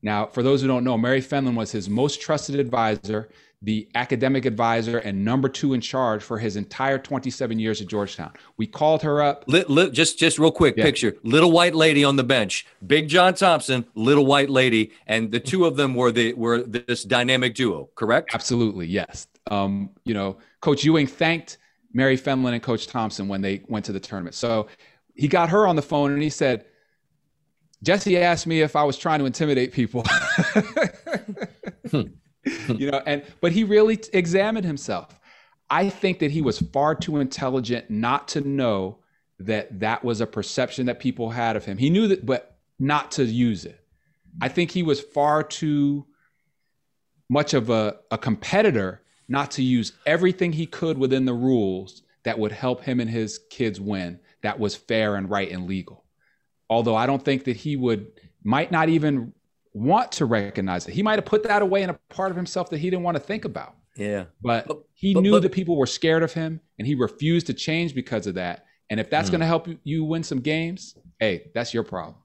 [0.05, 3.27] Now, for those who don't know, Mary Fenlon was his most trusted advisor,
[3.63, 8.31] the academic advisor, and number two in charge for his entire 27 years at Georgetown.
[8.55, 9.45] We called her up.
[9.91, 10.83] Just, just real quick Yeah.
[10.83, 15.39] picture: little white lady on the bench, Big John Thompson, little white lady, and the
[15.39, 17.89] two of them were the were this dynamic duo.
[17.95, 18.29] Correct?
[18.35, 19.25] Absolutely, yes.
[19.49, 21.57] Um, you know, Coach Ewing thanked
[21.93, 24.35] Mary Fenlon and Coach Thompson when they went to the tournament.
[24.35, 24.67] So
[25.15, 26.65] he got her on the phone and he said,
[27.85, 30.03] Jesse asked me if I was trying to intimidate people.
[31.91, 32.01] Hmm.
[32.77, 35.19] you know, and but he really examined himself.
[35.69, 38.99] I think that he was far too intelligent not to know
[39.39, 41.77] that that was a perception that people had of him.
[41.77, 43.79] He knew that, but not to use it.
[44.41, 46.05] I think he was far too
[47.29, 52.37] much of a, a competitor not to use everything he could within the rules that
[52.37, 56.04] would help him and his kids win that was fair and right and legal.
[56.69, 58.07] Although I don't think that he would,
[58.43, 59.33] might not even
[59.73, 60.93] want to recognize it.
[60.93, 63.17] He might have put that away in a part of himself that he didn't want
[63.17, 63.75] to think about.
[63.95, 64.25] Yeah.
[64.41, 67.47] But, but he but, knew but, that people were scared of him and he refused
[67.47, 68.65] to change because of that.
[68.89, 69.33] And if that's mm.
[69.33, 72.15] going to help you win some games, hey, that's your problem.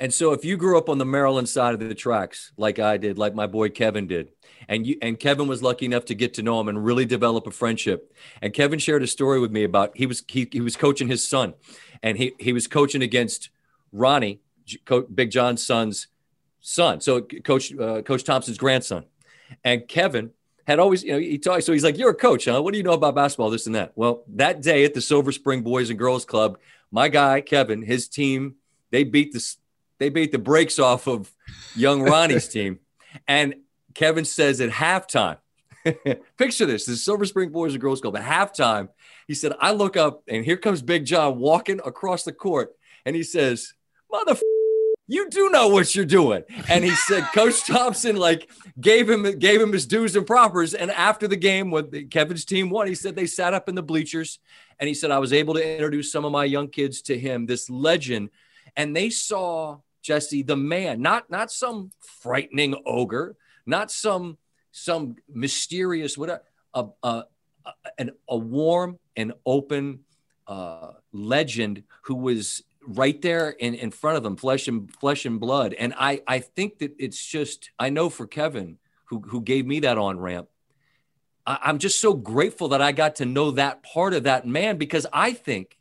[0.00, 2.96] And so if you grew up on the Maryland side of the tracks, like I
[2.96, 4.28] did, like my boy Kevin did,
[4.68, 7.46] and you and Kevin was lucky enough to get to know him and really develop
[7.46, 8.12] a friendship.
[8.42, 11.26] And Kevin shared a story with me about he was he, he was coaching his
[11.26, 11.54] son,
[12.02, 13.50] and he he was coaching against
[13.94, 14.40] Ronnie,
[15.14, 16.08] Big John's son's
[16.60, 17.00] son.
[17.00, 19.04] So Coach uh, Coach Thompson's grandson,
[19.62, 20.32] and Kevin
[20.66, 21.64] had always, you know, he talked.
[21.64, 22.62] So he's like, "You're a coach, huh?
[22.62, 23.50] What do you know about basketball?
[23.50, 26.58] This and that." Well, that day at the Silver Spring Boys and Girls Club,
[26.90, 28.56] my guy Kevin, his team,
[28.90, 29.54] they beat the
[29.98, 31.30] they beat the brakes off of
[31.76, 32.80] young Ronnie's team,
[33.28, 33.54] and
[33.94, 35.38] Kevin says at halftime,
[36.36, 38.88] picture this: the Silver Spring Boys and Girls Club at halftime.
[39.28, 43.14] He said, "I look up, and here comes Big John walking across the court, and
[43.14, 43.74] he says,
[44.14, 44.40] mother."
[45.06, 46.44] you do know what you're doing.
[46.68, 48.50] And he said, Coach Thompson like
[48.80, 50.74] gave him gave him his dues and propers.
[50.74, 53.82] And after the game, when Kevin's team won, he said they sat up in the
[53.82, 54.38] bleachers,
[54.78, 57.46] and he said I was able to introduce some of my young kids to him,
[57.46, 58.30] this legend,
[58.76, 64.38] and they saw Jesse the man, not not some frightening ogre, not some
[64.72, 67.24] some mysterious whatever, a a,
[67.98, 70.00] a, a warm and open
[70.46, 75.40] uh, legend who was right there in, in front of them, flesh and flesh and
[75.40, 75.74] blood.
[75.74, 79.80] And I, I think that it's just, I know for Kevin, who, who gave me
[79.80, 80.48] that on ramp,
[81.46, 85.06] I'm just so grateful that I got to know that part of that man because
[85.12, 85.76] I think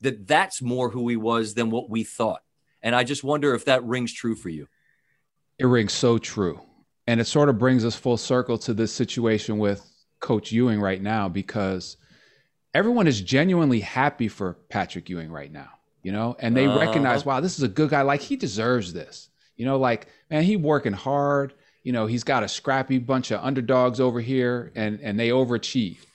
[0.00, 2.42] that that's more who he was than what we thought.
[2.82, 4.66] And I just wonder if that rings true for you.
[5.58, 6.60] It rings so true.
[7.06, 9.88] And it sort of brings us full circle to this situation with
[10.20, 11.96] Coach Ewing right now because
[12.74, 17.24] everyone is genuinely happy for Patrick Ewing right now you know, and they uh, recognize,
[17.24, 18.02] wow, this is a good guy.
[18.02, 19.28] Like he deserves this.
[19.56, 21.54] You know, like man, he working hard.
[21.82, 26.06] You know, he's got a scrappy bunch of underdogs over here, and and they overachieved.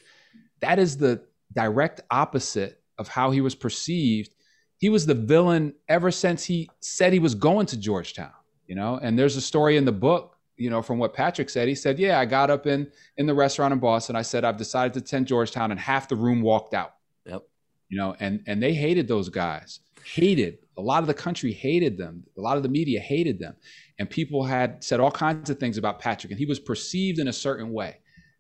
[0.61, 4.33] That is the direct opposite of how he was perceived.
[4.77, 8.31] He was the villain ever since he said he was going to Georgetown.
[8.67, 10.37] You know, and there's a story in the book.
[10.55, 13.33] You know, from what Patrick said, he said, "Yeah, I got up in in the
[13.33, 14.15] restaurant in Boston.
[14.15, 16.92] I said I've decided to attend Georgetown, and half the room walked out."
[17.89, 19.79] You know, and and they hated those guys.
[20.03, 22.23] Hated a lot of the country hated them.
[22.37, 23.55] A lot of the media hated them,
[23.99, 27.27] and people had said all kinds of things about Patrick, and he was perceived in
[27.27, 27.97] a certain way.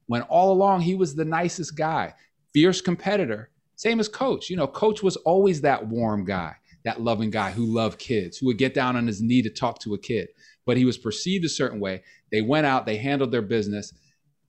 [0.07, 2.13] When all along he was the nicest guy,
[2.53, 4.49] fierce competitor, same as Coach.
[4.49, 8.47] You know, Coach was always that warm guy, that loving guy who loved kids, who
[8.47, 10.29] would get down on his knee to talk to a kid.
[10.65, 12.03] But he was perceived a certain way.
[12.31, 13.93] They went out, they handled their business.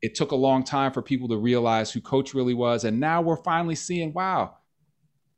[0.00, 3.20] It took a long time for people to realize who Coach really was, and now
[3.20, 4.54] we're finally seeing, wow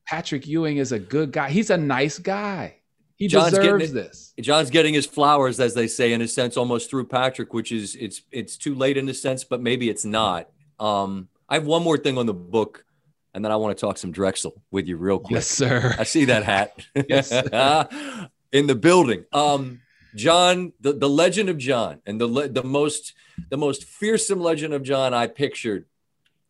[0.07, 1.51] Patrick Ewing is a good guy.
[1.51, 2.77] He's a nice guy.
[3.17, 4.35] He John's deserves this.
[4.41, 7.97] John's getting his flowers, as they say, in a sense, almost through Patrick, which is
[7.97, 10.51] it's it's too late in a sense, but maybe it's not.
[10.79, 12.85] Um, I have one more thing on the book,
[13.33, 15.37] and then I want to talk some Drexel with you real quick.
[15.37, 15.95] Yes, sir.
[15.99, 16.87] I see that hat.
[17.09, 17.33] yes,
[18.53, 19.25] in the building.
[19.33, 19.81] Um,
[20.15, 23.15] John, the, the legend of John, and the the most
[23.51, 25.87] the most fearsome legend of John I pictured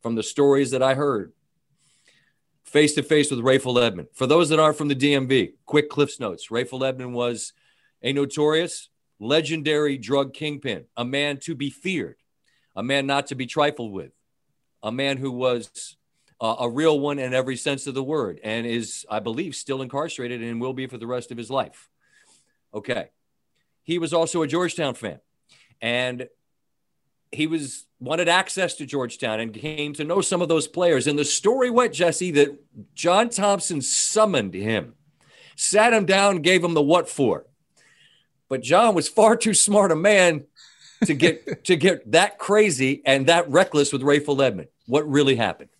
[0.02, 1.32] from the stories that I heard
[2.66, 4.08] face to face with Rayful Edmond.
[4.12, 6.48] For those that aren't from the DMV, quick Cliff's Notes.
[6.48, 7.52] Rayful Edmond was
[8.02, 12.16] a notorious, legendary drug kingpin, a man to be feared,
[12.74, 14.12] a man not to be trifled with,
[14.82, 15.96] a man who was
[16.40, 19.80] uh, a real one in every sense of the word and is, I believe, still
[19.80, 21.88] incarcerated and will be for the rest of his life.
[22.74, 23.08] Okay.
[23.84, 25.20] He was also a Georgetown fan.
[25.80, 26.28] And
[27.30, 31.06] he was wanted access to Georgetown and came to know some of those players.
[31.06, 32.58] And the story went, Jesse, that
[32.94, 34.94] John Thompson summoned him,
[35.56, 37.46] sat him down, gave him the what for.
[38.48, 40.44] But John was far too smart a man
[41.04, 44.68] to get to get that crazy and that reckless with Rayful Edmond.
[44.86, 45.70] What really happened?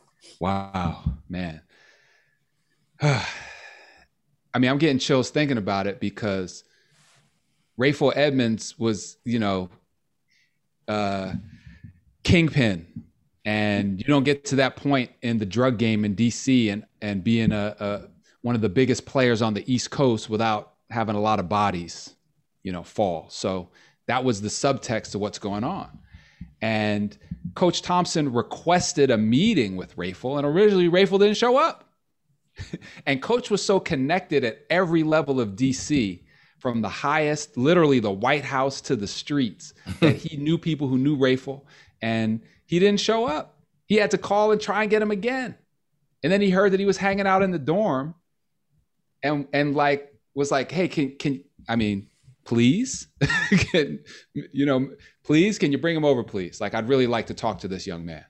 [0.41, 1.61] Wow, man.
[3.01, 6.65] I mean, I'm getting chills thinking about it because
[7.79, 9.69] Rayful Edmonds was, you know,
[10.89, 11.35] uh,
[12.27, 13.05] kingpin
[13.45, 17.23] and you don't get to that point in the drug game in DC and and
[17.23, 18.09] being a, a,
[18.43, 22.17] one of the biggest players on the East Coast without having a lot of bodies,
[22.65, 23.27] you know, fall.
[23.31, 23.71] So
[24.07, 26.01] That was the subtext to what's going on.
[26.61, 27.17] And
[27.55, 31.89] Coach Thompson requested a meeting with Rayful, and originally Rayful didn't show up.
[33.07, 36.23] and Coach was so connected at every level of DC,
[36.59, 40.99] from the highest, literally the White House to the streets, that he knew people who
[40.99, 41.63] knew Rayful,
[42.07, 43.59] and he didn't show up.
[43.87, 45.57] He had to call and try and get him again.
[46.23, 48.15] And then he heard that he was hanging out in the dorm,
[49.23, 52.09] and and like was like, "Hey, can can I mean,
[52.45, 53.09] please,
[53.73, 53.99] can,
[54.35, 54.91] you know,
[55.25, 56.61] please, can you bring him over, please?
[56.61, 58.25] Like, I'd really like to talk to this young man.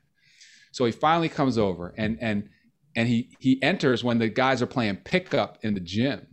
[0.73, 2.49] So he finally comes over and and
[2.97, 6.27] and he he enters when the guys are playing pickup in the gym.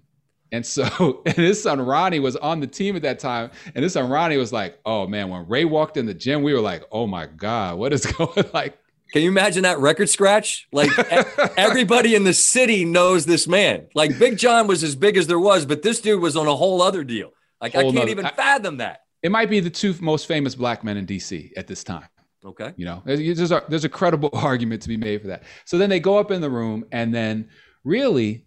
[0.53, 3.51] And so and his son Ronnie was on the team at that time.
[3.75, 6.53] And his son Ronnie was like, oh man, when Ray walked in the gym, we
[6.53, 8.51] were like, oh my God, what is going on?
[8.53, 8.77] like?
[9.11, 10.67] Can you imagine that record scratch?
[10.71, 10.89] Like
[11.57, 13.87] everybody in the city knows this man.
[13.93, 16.55] Like Big John was as big as there was, but this dude was on a
[16.55, 17.31] whole other deal.
[17.61, 19.01] Like whole I can't nother, even fathom that.
[19.21, 22.07] It might be the two most famous black men in DC at this time.
[22.43, 22.73] Okay.
[22.75, 25.43] You know, there's a, there's a credible argument to be made for that.
[25.65, 27.49] So then they go up in the room, and then
[27.83, 28.45] really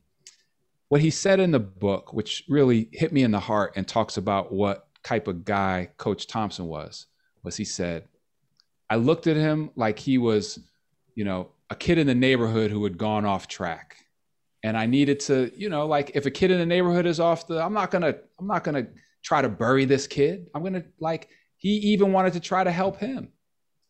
[0.89, 4.17] what he said in the book, which really hit me in the heart and talks
[4.17, 7.07] about what type of guy Coach Thompson was,
[7.43, 8.05] was he said,
[8.89, 10.61] I looked at him like he was,
[11.15, 13.97] you know, a kid in the neighborhood who had gone off track.
[14.63, 17.47] And I needed to, you know, like if a kid in the neighborhood is off
[17.47, 18.87] the, I'm not gonna, I'm not gonna
[19.23, 20.47] try to bury this kid.
[20.55, 23.33] I'm gonna like he even wanted to try to help him.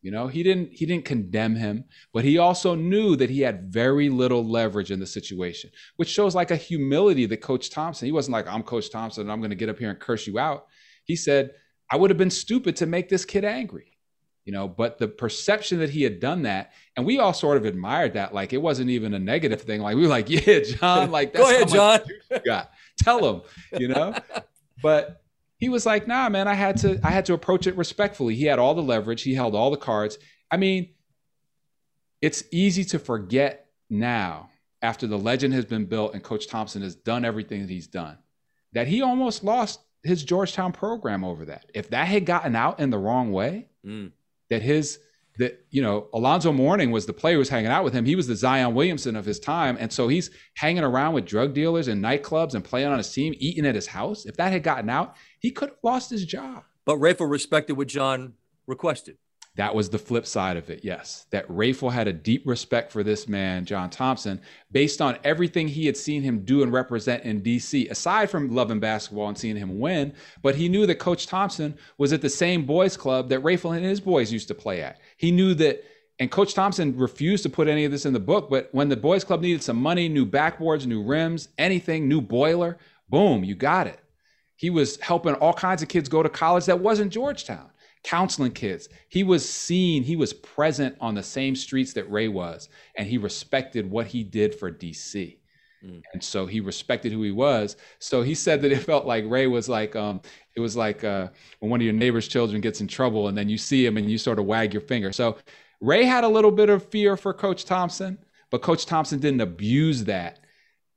[0.07, 1.83] You know, he didn't he didn't condemn him,
[2.13, 6.33] but he also knew that he had very little leverage in the situation, which shows
[6.33, 8.05] like a humility that Coach Thompson.
[8.05, 10.39] He wasn't like, I'm Coach Thompson and I'm gonna get up here and curse you
[10.39, 10.67] out.
[11.03, 11.51] He said,
[11.91, 13.97] I would have been stupid to make this kid angry.
[14.45, 17.65] You know, but the perception that he had done that, and we all sort of
[17.65, 19.81] admired that, like it wasn't even a negative thing.
[19.81, 21.99] Like we were like, yeah, John, like that's go ahead, John.
[22.45, 22.71] got.
[22.97, 23.41] Tell him,
[23.77, 24.15] you know.
[24.81, 25.21] but
[25.57, 28.35] he was like, nah, man, I had to, I had to approach it respectfully.
[28.35, 30.17] He had all the leverage, he held all the cards.
[30.51, 30.89] I mean,
[32.21, 34.49] it's easy to forget now
[34.81, 38.17] after the legend has been built and Coach Thompson has done everything that he's done,
[38.73, 41.65] that he almost lost his Georgetown program over that.
[41.73, 44.11] If that had gotten out in the wrong way, mm.
[44.49, 44.99] that his
[45.37, 48.05] that you know Alonzo Mourning was the player who was hanging out with him.
[48.05, 51.53] He was the Zion Williamson of his time, and so he's hanging around with drug
[51.53, 54.25] dealers and nightclubs and playing on his team, eating at his house.
[54.25, 56.63] If that had gotten out, he could have lost his job.
[56.85, 58.33] But Rayful respected what John
[58.65, 59.17] requested.
[59.57, 61.25] That was the flip side of it, yes.
[61.31, 64.39] That Rayful had a deep respect for this man, John Thompson,
[64.71, 68.79] based on everything he had seen him do and represent in DC, aside from loving
[68.79, 70.13] basketball and seeing him win.
[70.43, 73.83] But he knew that Coach Thompson was at the same boys' club that Rayful and
[73.83, 74.99] his boys used to play at.
[75.17, 75.83] He knew that,
[76.19, 78.95] and Coach Thompson refused to put any of this in the book, but when the
[78.95, 82.77] boys' club needed some money, new backboards, new rims, anything, new boiler,
[83.09, 83.99] boom, you got it.
[84.55, 87.69] He was helping all kinds of kids go to college that wasn't Georgetown
[88.03, 88.87] counseling kids.
[89.09, 93.17] He was seen, he was present on the same streets that Ray was, and he
[93.17, 95.36] respected what he did for DC.
[95.83, 96.01] Mm.
[96.13, 97.77] And so he respected who he was.
[97.99, 100.21] So he said that it felt like Ray was like, um,
[100.55, 101.27] it was like uh,
[101.59, 104.09] when one of your neighbor's children gets in trouble and then you see him and
[104.09, 105.11] you sort of wag your finger.
[105.11, 105.37] So
[105.79, 108.17] Ray had a little bit of fear for Coach Thompson,
[108.49, 110.39] but Coach Thompson didn't abuse that.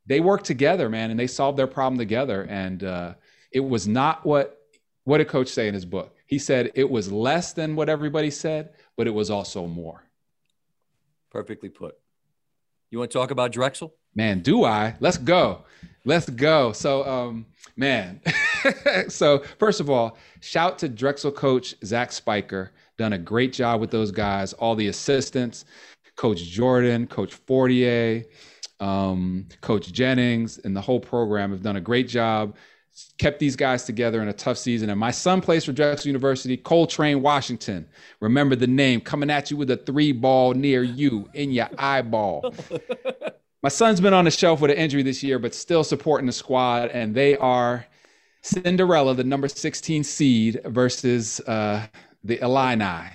[0.07, 2.43] They worked together, man, and they solved their problem together.
[2.45, 3.15] And uh,
[3.53, 4.57] it was not what
[5.05, 6.15] what did Coach say in his book?
[6.27, 10.05] He said it was less than what everybody said, but it was also more.
[11.31, 11.97] Perfectly put.
[12.91, 13.95] You want to talk about Drexel?
[14.15, 14.97] Man, do I?
[15.01, 15.65] Let's go.
[16.05, 16.73] Let's go.
[16.73, 17.47] So, um,
[17.77, 18.21] man.
[19.09, 22.73] so, first of all, shout to Drexel coach Zach Spiker.
[22.99, 25.65] Done a great job with those guys, all the assistants,
[26.17, 28.25] Coach Jordan, Coach Fortier,
[28.79, 32.57] um, Coach Jennings, and the whole program have done a great job
[33.19, 34.91] kept these guys together in a tough season.
[34.91, 37.87] And my son plays for Drexel University, Coltrane, Washington.
[38.21, 42.55] Remember the name coming at you with a three ball near you in your eyeball.
[43.63, 46.33] my son's been on the shelf with an injury this year, but still supporting the
[46.33, 46.91] squad.
[46.91, 47.87] And they are
[48.43, 51.87] Cinderella, the number 16 seed, versus uh,
[52.25, 53.11] the Illini.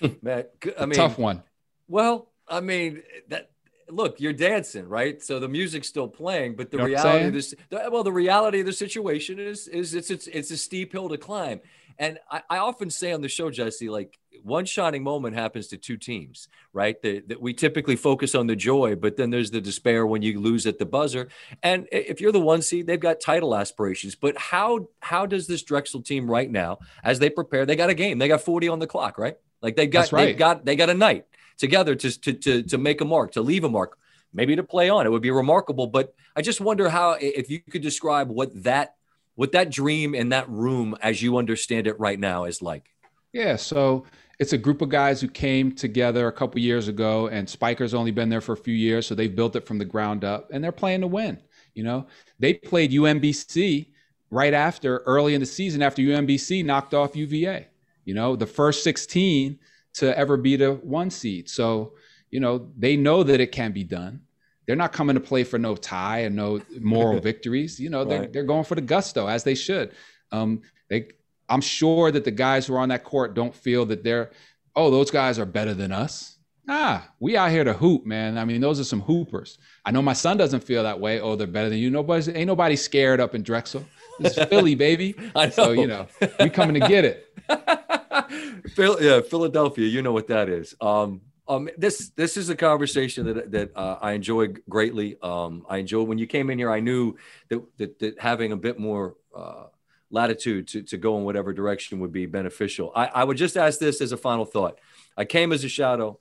[0.22, 0.44] Man,
[0.78, 1.42] I mean, tough one.
[1.88, 3.50] Well, I mean, that
[3.90, 5.20] look, you're dancing, right?
[5.22, 8.60] So the music's still playing, but the you know reality of this, well, the reality
[8.60, 11.60] of the situation is, is it's it's it's a steep hill to climb.
[11.98, 15.76] And I, I often say on the show, Jesse, like one shining moment happens to
[15.76, 17.00] two teams, right?
[17.02, 20.66] That we typically focus on the joy, but then there's the despair when you lose
[20.66, 21.28] at the buzzer.
[21.62, 24.14] And if you're the one seed, they've got title aspirations.
[24.14, 27.94] But how how does this Drexel team right now, as they prepare, they got a
[27.94, 29.36] game, they got 40 on the clock, right?
[29.60, 30.26] Like they've got right.
[30.26, 31.24] they've got they got a night
[31.58, 33.98] together to, to, to, to make a mark, to leave a mark,
[34.32, 35.04] maybe to play on.
[35.04, 35.88] It would be remarkable.
[35.88, 38.94] But I just wonder how, if you could describe what that
[39.38, 42.90] what that dream and that room, as you understand it right now, is like.
[43.32, 43.54] Yeah.
[43.54, 44.04] So
[44.40, 48.10] it's a group of guys who came together a couple years ago, and Spiker's only
[48.10, 50.62] been there for a few years, so they've built it from the ground up, and
[50.62, 51.40] they're playing to win.
[51.74, 52.08] You know,
[52.40, 53.86] they played UMBC
[54.32, 57.68] right after, early in the season, after UMBC knocked off UVA.
[58.04, 59.56] You know, the first 16
[59.94, 61.48] to ever beat a one seed.
[61.48, 61.92] So,
[62.32, 64.22] you know, they know that it can be done.
[64.68, 67.80] They're not coming to play for no tie and no moral victories.
[67.80, 68.32] You know, they're, right.
[68.32, 69.92] they're going for the gusto as they should.
[70.30, 70.60] Um,
[70.90, 71.08] they,
[71.48, 74.30] I'm sure that the guys who are on that court don't feel that they're,
[74.76, 76.36] oh, those guys are better than us.
[76.68, 78.36] Ah, we out here to hoop, man.
[78.36, 79.56] I mean, those are some hoopers.
[79.86, 81.18] I know my son doesn't feel that way.
[81.18, 81.88] Oh, they're better than you.
[81.88, 83.86] Nobody's ain't nobody scared up in Drexel.
[84.18, 85.14] This is Philly, baby.
[85.52, 86.08] So you know,
[86.38, 87.34] we coming to get it.
[88.74, 89.86] Phil, yeah, Philadelphia.
[89.86, 90.74] You know what that is.
[90.78, 95.16] Um, um, this this is a conversation that that uh, I enjoy greatly.
[95.22, 96.70] Um, I enjoy when you came in here.
[96.70, 97.16] I knew
[97.48, 99.64] that that, that having a bit more uh,
[100.10, 102.92] latitude to to go in whatever direction would be beneficial.
[102.94, 104.78] I, I would just ask this as a final thought.
[105.16, 106.18] I came as a shadow.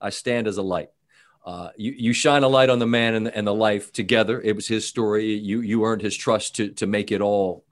[0.00, 0.90] I stand as a light.
[1.44, 4.40] Uh, you, you shine a light on the man and the, and the life together.
[4.40, 5.34] It was his story.
[5.34, 7.64] You you earned his trust to to make it all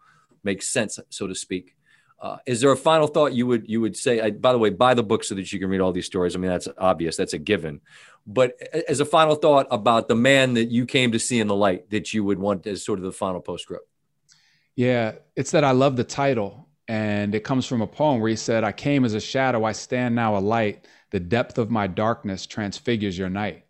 [0.42, 1.75] make sense, so to speak.
[2.18, 4.20] Uh, is there a final thought you would you would say?
[4.20, 6.34] I, by the way, buy the book so that you can read all these stories.
[6.34, 7.16] I mean, that's obvious.
[7.16, 7.80] That's a given.
[8.26, 8.54] But
[8.88, 11.90] as a final thought about the man that you came to see in the light,
[11.90, 13.86] that you would want as sort of the final postscript.
[14.74, 18.36] Yeah, it's that I love the title, and it comes from a poem where he
[18.36, 20.86] said, "I came as a shadow, I stand now a light.
[21.10, 23.64] The depth of my darkness transfigures your night."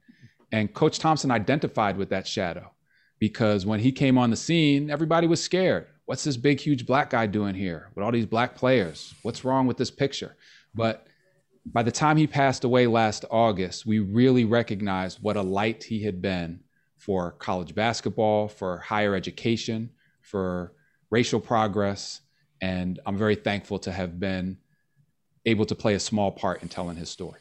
[0.53, 2.70] And Coach Thompson identified with that shadow
[3.18, 7.11] because when he came on the scene, everybody was scared what's this big, huge black
[7.11, 9.14] guy doing here with all these black players?
[9.22, 10.36] What's wrong with this picture?
[10.74, 11.07] But
[11.66, 16.04] by the time he passed away last August, we really recognized what a light he
[16.04, 16.61] had been
[16.96, 19.90] for college basketball, for higher education,
[20.22, 20.72] for
[21.11, 22.20] racial progress.
[22.61, 24.59] And I'm very thankful to have been
[25.44, 27.40] able to play a small part in telling his story.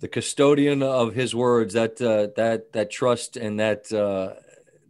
[0.00, 4.34] The custodian of his words, that uh, that that trust and that uh,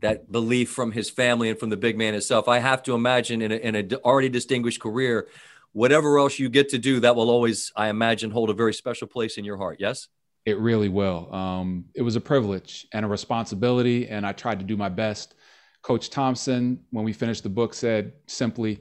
[0.02, 2.48] that belief from his family and from the big man himself.
[2.48, 5.28] I have to imagine in a, in a already distinguished career,
[5.72, 9.06] whatever else you get to do, that will always, I imagine, hold a very special
[9.06, 9.78] place in your heart.
[9.80, 10.08] Yes?
[10.44, 11.32] It really will.
[11.32, 15.34] Um, it was a privilege and a responsibility, and I tried to do my best.
[15.82, 18.80] Coach Thompson, when we finished the book, said simply,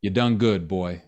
[0.00, 1.02] You done good, boy.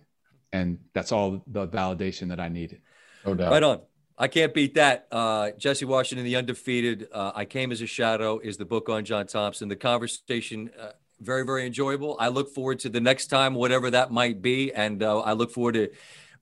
[0.53, 2.83] And that's all the validation that I needed.
[3.25, 3.51] No doubt.
[3.51, 3.81] Right on.
[4.19, 5.07] I can't beat that.
[5.11, 7.09] Uh, Jesse Washington, the undefeated.
[7.13, 9.69] Uh, I came as a shadow is the book on John Thompson.
[9.69, 10.91] The conversation uh,
[11.21, 12.17] very very enjoyable.
[12.19, 15.51] I look forward to the next time, whatever that might be, and uh, I look
[15.51, 15.91] forward to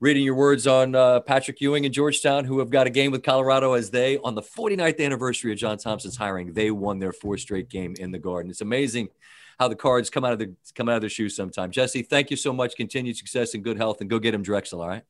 [0.00, 3.22] reading your words on uh, Patrick Ewing and Georgetown, who have got a game with
[3.22, 6.54] Colorado as they on the 49th anniversary of John Thompson's hiring.
[6.54, 8.50] They won their fourth straight game in the Garden.
[8.50, 9.10] It's amazing
[9.58, 11.74] how the cards come out of the come out of their shoes sometimes.
[11.74, 12.74] Jesse, thank you so much.
[12.76, 14.80] Continued success and good health, and go get him Drexel.
[14.80, 15.02] All right.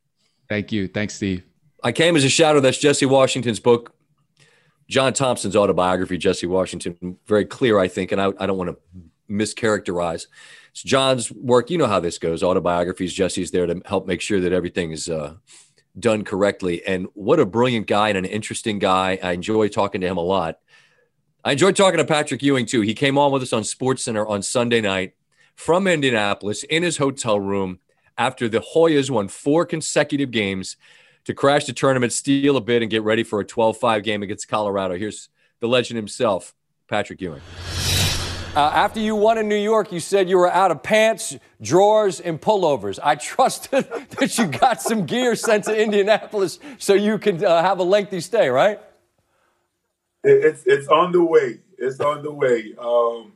[0.49, 0.89] Thank you.
[0.89, 1.50] Thanks, Steve.
[1.83, 2.61] I came as a shadow.
[2.61, 3.95] That's Jesse Washington's book,
[4.89, 7.17] John Thompson's autobiography, Jesse Washington.
[7.27, 8.79] Very clear, I think, and I, I don't want to
[9.31, 10.27] mischaracterize.
[10.73, 11.71] It's John's work.
[11.71, 12.43] You know how this goes.
[12.43, 13.13] Autobiographies.
[13.13, 15.35] Jesse's there to help make sure that everything is uh,
[15.99, 16.85] done correctly.
[16.85, 19.19] And what a brilliant guy and an interesting guy.
[19.23, 20.59] I enjoy talking to him a lot.
[21.45, 22.83] I enjoyed talking to Patrick Ewing too.
[22.83, 25.15] He came on with us on SportsCenter on Sunday night
[25.57, 27.81] from Indianapolis in his hotel room
[28.19, 30.77] after the Hoyas won four consecutive games
[31.25, 34.23] to crash the tournament, steal a bid, and get ready for a 12 5 game
[34.23, 34.97] against Colorado.
[34.97, 35.29] Here's
[35.61, 36.55] the legend himself,
[36.89, 37.43] Patrick Ewing.
[38.57, 42.19] Uh, after you won in New York, you said you were out of pants, drawers,
[42.19, 42.99] and pullovers.
[43.01, 47.79] I trusted that you got some gear sent to Indianapolis so you could uh, have
[47.79, 48.81] a lengthy stay, right?
[50.25, 51.61] It's it's on the way.
[51.79, 52.75] It's on the way.
[52.77, 53.33] Um,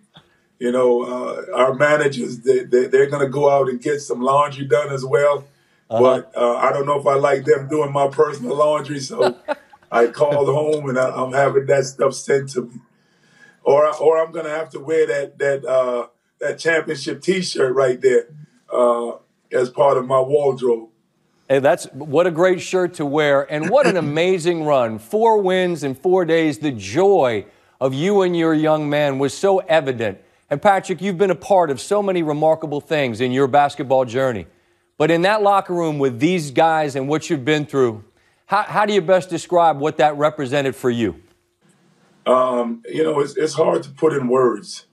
[0.58, 4.20] you know, uh, our managers they, they, they're going to go out and get some
[4.20, 5.44] laundry done as well.
[5.90, 6.02] Uh-huh.
[6.02, 9.36] But uh, I don't know if I like them doing my personal laundry, so
[9.92, 12.80] I called home and I, am having that stuff sent to me,
[13.62, 16.08] or or I'm gonna have to wear that that uh,
[16.40, 18.28] that championship T-shirt right there
[18.72, 19.12] uh,
[19.52, 20.88] as part of my wardrobe.
[21.48, 24.98] Hey, that's what a great shirt to wear, and what an amazing run!
[24.98, 26.58] Four wins in four days.
[26.58, 27.44] The joy
[27.80, 30.18] of you and your young man was so evident.
[30.48, 34.46] And Patrick, you've been a part of so many remarkable things in your basketball journey.
[34.96, 38.04] But in that locker room with these guys and what you've been through,
[38.46, 41.20] how, how do you best describe what that represented for you?
[42.26, 44.86] Um, you know, it's, it's hard to put in words.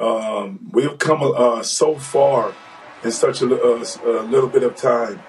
[0.00, 2.54] Um, we've come uh, so far
[3.04, 5.22] in such a, a, a, little bit of time.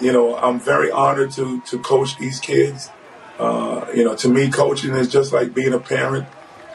[0.00, 2.90] You know, I'm very honored to to coach these kids.
[3.38, 6.26] Uh, you know, to me, coaching is just like being a parent.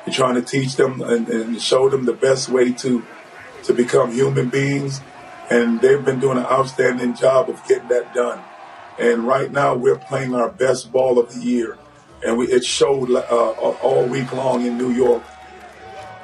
[0.05, 3.05] You're trying to teach them and, and show them the best way to
[3.63, 5.01] to become human beings.
[5.49, 8.41] And they've been doing an outstanding job of getting that done.
[8.99, 11.77] And right now, we're playing our best ball of the year.
[12.25, 15.23] And we, it showed uh, all week long in New York.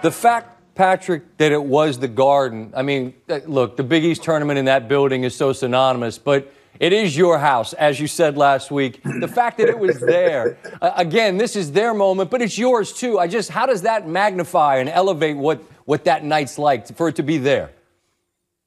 [0.01, 2.71] The fact Patrick, that it was the Garden.
[2.73, 6.53] I mean, uh, look, the Big East tournament in that building is so synonymous, but
[6.79, 9.01] it is your house, as you said last week.
[9.03, 12.93] The fact that it was there, uh, again, this is their moment, but it's yours
[12.93, 13.19] too.
[13.19, 17.17] I just, how does that magnify and elevate what, what that night's like for it
[17.17, 17.71] to be there?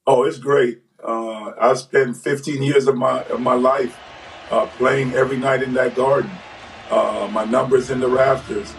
[0.07, 0.83] Oh, it's great.
[1.03, 3.99] Uh, I spent 15 years of my of my life
[4.51, 6.31] uh, playing every night in that garden.
[6.91, 8.75] Uh, my numbers in the rafters.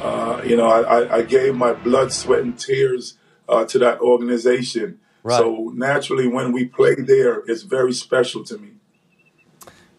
[0.00, 3.18] Uh, you know, I, I, gave my blood, sweat, and tears
[3.48, 5.00] uh, to that organization.
[5.24, 5.36] Right.
[5.36, 8.74] So naturally, when we play there, it's very special to me.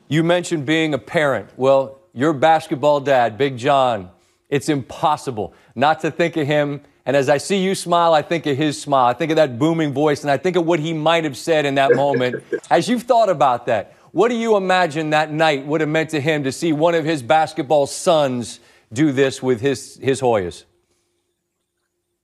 [0.07, 1.49] You mentioned being a parent.
[1.57, 4.09] Well, your basketball dad, Big John,
[4.47, 6.81] it's impossible not to think of him.
[7.05, 9.05] And as I see you smile, I think of his smile.
[9.05, 11.65] I think of that booming voice, and I think of what he might have said
[11.65, 12.43] in that moment.
[12.69, 16.19] as you've thought about that, what do you imagine that night would have meant to
[16.19, 18.59] him to see one of his basketball sons
[18.91, 20.65] do this with his his Hoyas?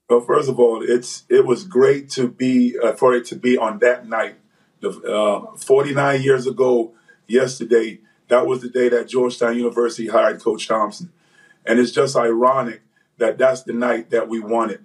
[0.09, 3.57] Well, first of all, it's it was great to be uh, for it to be
[3.57, 4.35] on that night.
[4.81, 6.93] The, uh, 49 years ago,
[7.27, 11.11] yesterday, that was the day that Georgetown University hired Coach Thompson,
[11.65, 12.81] and it's just ironic
[13.17, 14.39] that that's the night that we
[14.71, 14.81] it.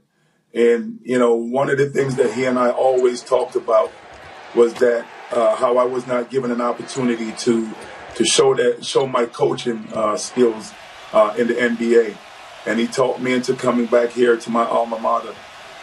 [0.53, 3.93] And you know, one of the things that he and I always talked about
[4.55, 7.71] was that uh, how I was not given an opportunity to
[8.17, 10.73] to show that show my coaching uh, skills
[11.13, 12.17] uh, in the NBA,
[12.67, 15.35] and he taught me into coming back here to my alma mater.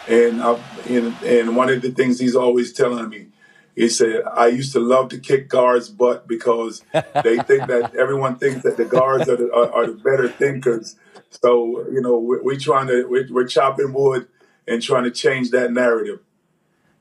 [0.06, 3.28] And, I, and and one of the things he's always telling me,
[3.74, 8.36] he said, I used to love to kick guards' butt because they think that everyone
[8.36, 10.96] thinks that the guards are the, are, are the better thinkers.
[11.30, 14.28] So you know, we're, we're trying to we're, we're chopping wood
[14.66, 16.20] and trying to change that narrative.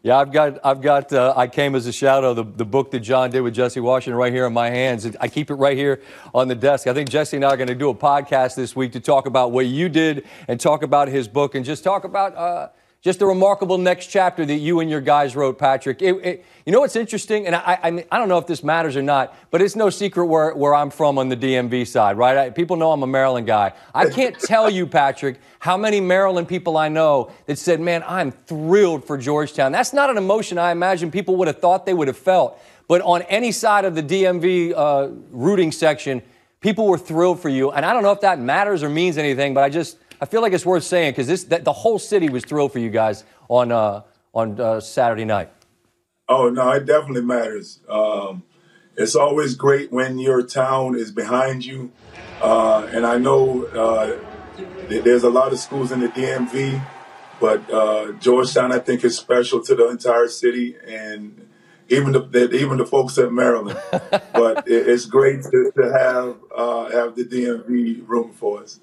[0.03, 3.01] Yeah, I've got, I've got, uh, I came as a shadow, the, the book that
[3.01, 5.07] John did with Jesse Washington right here in my hands.
[5.19, 6.01] I keep it right here
[6.33, 6.87] on the desk.
[6.87, 9.25] I think Jesse and I are going to do a podcast this week to talk
[9.25, 12.69] about what you did and talk about his book and just talk about, uh,
[13.01, 16.01] just a remarkable next chapter that you and your guys wrote, Patrick.
[16.01, 18.63] It, it, you know what's interesting, and I, I, mean, I don't know if this
[18.63, 22.17] matters or not, but it's no secret where, where I'm from on the DMV side,
[22.17, 22.37] right?
[22.37, 23.73] I, people know I'm a Maryland guy.
[23.93, 28.31] I can't tell you, Patrick, how many Maryland people I know that said, "Man, I'm
[28.31, 32.07] thrilled for Georgetown." That's not an emotion I imagine people would have thought they would
[32.07, 36.21] have felt, but on any side of the DMV uh, rooting section,
[36.61, 39.53] people were thrilled for you, and I don't know if that matters or means anything,
[39.53, 42.29] but I just I feel like it's worth saying because this that, the whole city
[42.29, 44.01] was thrilled for you guys on uh,
[44.33, 45.49] on uh, Saturday night.
[46.27, 47.79] Oh no, it definitely matters.
[47.87, 48.43] Um,
[48.95, 51.91] it's always great when your town is behind you,
[52.41, 54.17] uh, and I know uh,
[54.89, 56.83] there's a lot of schools in the DMV,
[57.39, 61.47] but uh, Georgetown I think is special to the entire city and
[61.89, 63.79] even the even the folks at Maryland.
[64.33, 68.79] but it's great to, to have uh, have the DMV room for us.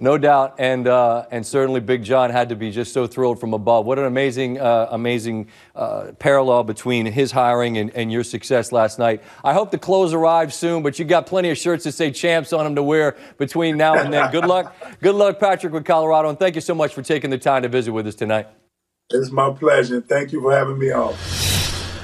[0.00, 3.52] No doubt, and uh, and certainly Big John had to be just so thrilled from
[3.52, 3.84] above.
[3.84, 9.00] What an amazing, uh, amazing uh, parallel between his hiring and, and your success last
[9.00, 9.24] night.
[9.42, 12.52] I hope the clothes arrive soon, but you got plenty of shirts that say champs
[12.52, 14.30] on them to wear between now and then.
[14.30, 14.72] Good luck,
[15.02, 17.68] good luck, Patrick, with Colorado, and thank you so much for taking the time to
[17.68, 18.46] visit with us tonight.
[19.10, 20.00] It's my pleasure.
[20.00, 21.16] Thank you for having me on.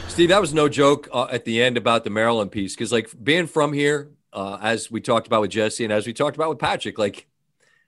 [0.09, 3.11] Steve, that was no joke uh, at the end about the Maryland piece, because like
[3.23, 6.49] being from here, uh, as we talked about with Jesse and as we talked about
[6.49, 7.29] with Patrick, like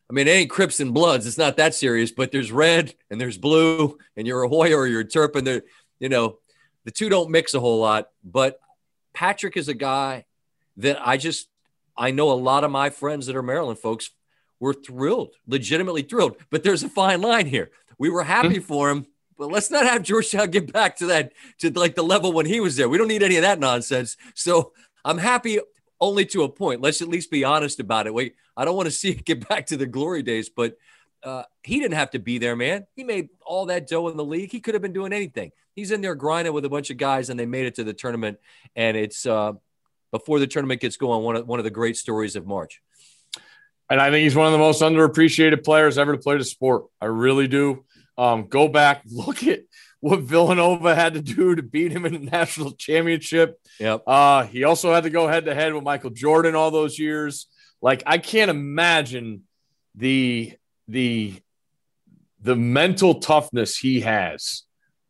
[0.09, 1.27] I mean, it ain't Crips and Bloods.
[1.27, 4.87] It's not that serious, but there's red and there's blue, and you're a Hoya or
[4.87, 5.45] you're a Terrapin.
[5.45, 5.63] There,
[5.99, 6.39] you know,
[6.85, 8.09] the two don't mix a whole lot.
[8.25, 8.61] But
[9.13, 10.25] Patrick is a guy
[10.77, 11.49] that I just
[11.97, 14.11] I know a lot of my friends that are Maryland folks
[14.61, 16.37] were thrilled, legitimately thrilled.
[16.51, 17.71] But there's a fine line here.
[17.99, 18.63] We were happy hmm.
[18.63, 19.07] for him,
[19.39, 22.61] but let's not have Georgetown get back to that to like the level when he
[22.61, 22.89] was there.
[22.89, 24.17] We don't need any of that nonsense.
[24.35, 24.73] So
[25.05, 25.59] I'm happy
[26.01, 26.81] only to a point.
[26.81, 28.15] Let's at least be honest about it.
[28.15, 30.77] Wait, I don't want to see it get back to the glory days, but
[31.23, 32.87] uh, he didn't have to be there, man.
[32.95, 34.53] He made all that dough in the league.
[34.53, 35.51] He could have been doing anything.
[35.75, 37.93] He's in there grinding with a bunch of guys, and they made it to the
[37.93, 38.39] tournament.
[38.75, 39.53] And it's uh,
[40.11, 42.81] before the tournament gets going, one of one of the great stories of March.
[43.91, 46.87] And I think he's one of the most underappreciated players ever to play the sport.
[47.01, 47.85] I really do.
[48.19, 49.61] Um, go back, look at
[50.01, 53.61] what Villanova had to do to beat him in the national championship.
[53.79, 54.03] Yep.
[54.07, 57.47] Uh, he also had to go head to head with Michael Jordan all those years.
[57.83, 59.43] Like I can't imagine
[59.95, 60.55] the
[60.89, 61.35] the
[62.41, 64.63] the mental toughness he has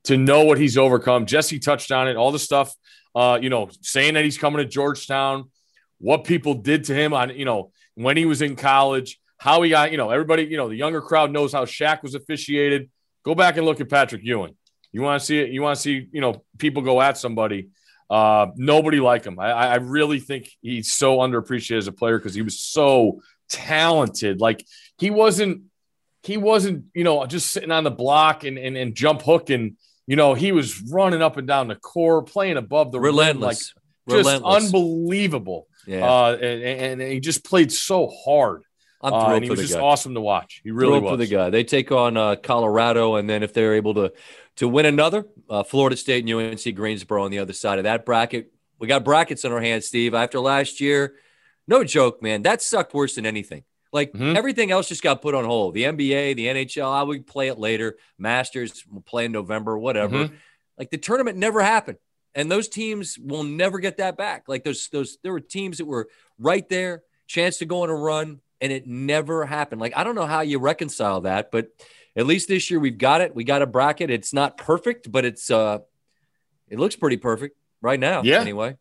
[0.05, 1.27] to know what he's overcome.
[1.27, 2.75] Jesse touched on it, all the stuff,
[3.15, 5.51] uh, you know, saying that he's coming to Georgetown,
[5.99, 9.71] what people did to him on, you know, when he was in college, how he
[9.71, 12.89] got, you know, everybody, you know, the younger crowd knows how Shaq was officiated.
[13.25, 14.55] Go back and look at Patrick Ewing.
[14.97, 15.51] You want to see it.
[15.51, 17.69] You want to see you know people go at somebody.
[18.09, 19.39] Uh, nobody like him.
[19.39, 24.41] I, I really think he's so underappreciated as a player because he was so talented.
[24.41, 24.65] Like
[24.99, 25.63] he wasn't
[26.23, 29.77] he wasn't you know just sitting on the block and and, and jump hook and
[30.07, 33.75] you know he was running up and down the core, playing above the relentless,
[34.07, 34.65] rim, like just Relentless.
[34.65, 35.67] unbelievable.
[35.87, 36.09] Yeah.
[36.09, 38.63] Uh, and, and, he just played so hard.
[39.01, 39.81] I'm thrilled uh, and he was just guy.
[39.81, 40.61] awesome to watch.
[40.65, 41.13] He really thrilled was.
[41.13, 41.51] for the guy.
[41.51, 44.13] They take on uh, Colorado, and then if they're able to
[44.57, 48.05] to win another, uh, Florida State and UNC Greensboro on the other side of that
[48.05, 48.53] bracket.
[48.79, 50.15] We got brackets in our hands, Steve.
[50.15, 51.17] After last year,
[51.67, 52.43] no joke, man.
[52.43, 53.65] That sucked worse than anything.
[53.93, 54.37] Like mm-hmm.
[54.37, 55.75] everything else just got put on hold.
[55.75, 57.97] The NBA, the NHL, I would play it later.
[58.19, 60.25] Masters will play in November, whatever.
[60.25, 60.35] Mm-hmm.
[60.79, 61.99] Like the tournament never happened
[62.37, 64.45] and those teams will never get that back.
[64.47, 67.95] Like those those there were teams that were right there, chance to go on a
[67.95, 69.81] run, and it never happened.
[69.81, 71.71] Like I don't know how you reconcile that, but
[72.17, 73.35] at least this year we've got it.
[73.35, 74.11] We got a bracket.
[74.11, 75.79] It's not perfect, but it's uh
[76.69, 78.23] it looks pretty perfect right now.
[78.23, 78.41] Yeah.
[78.41, 78.77] Anyway.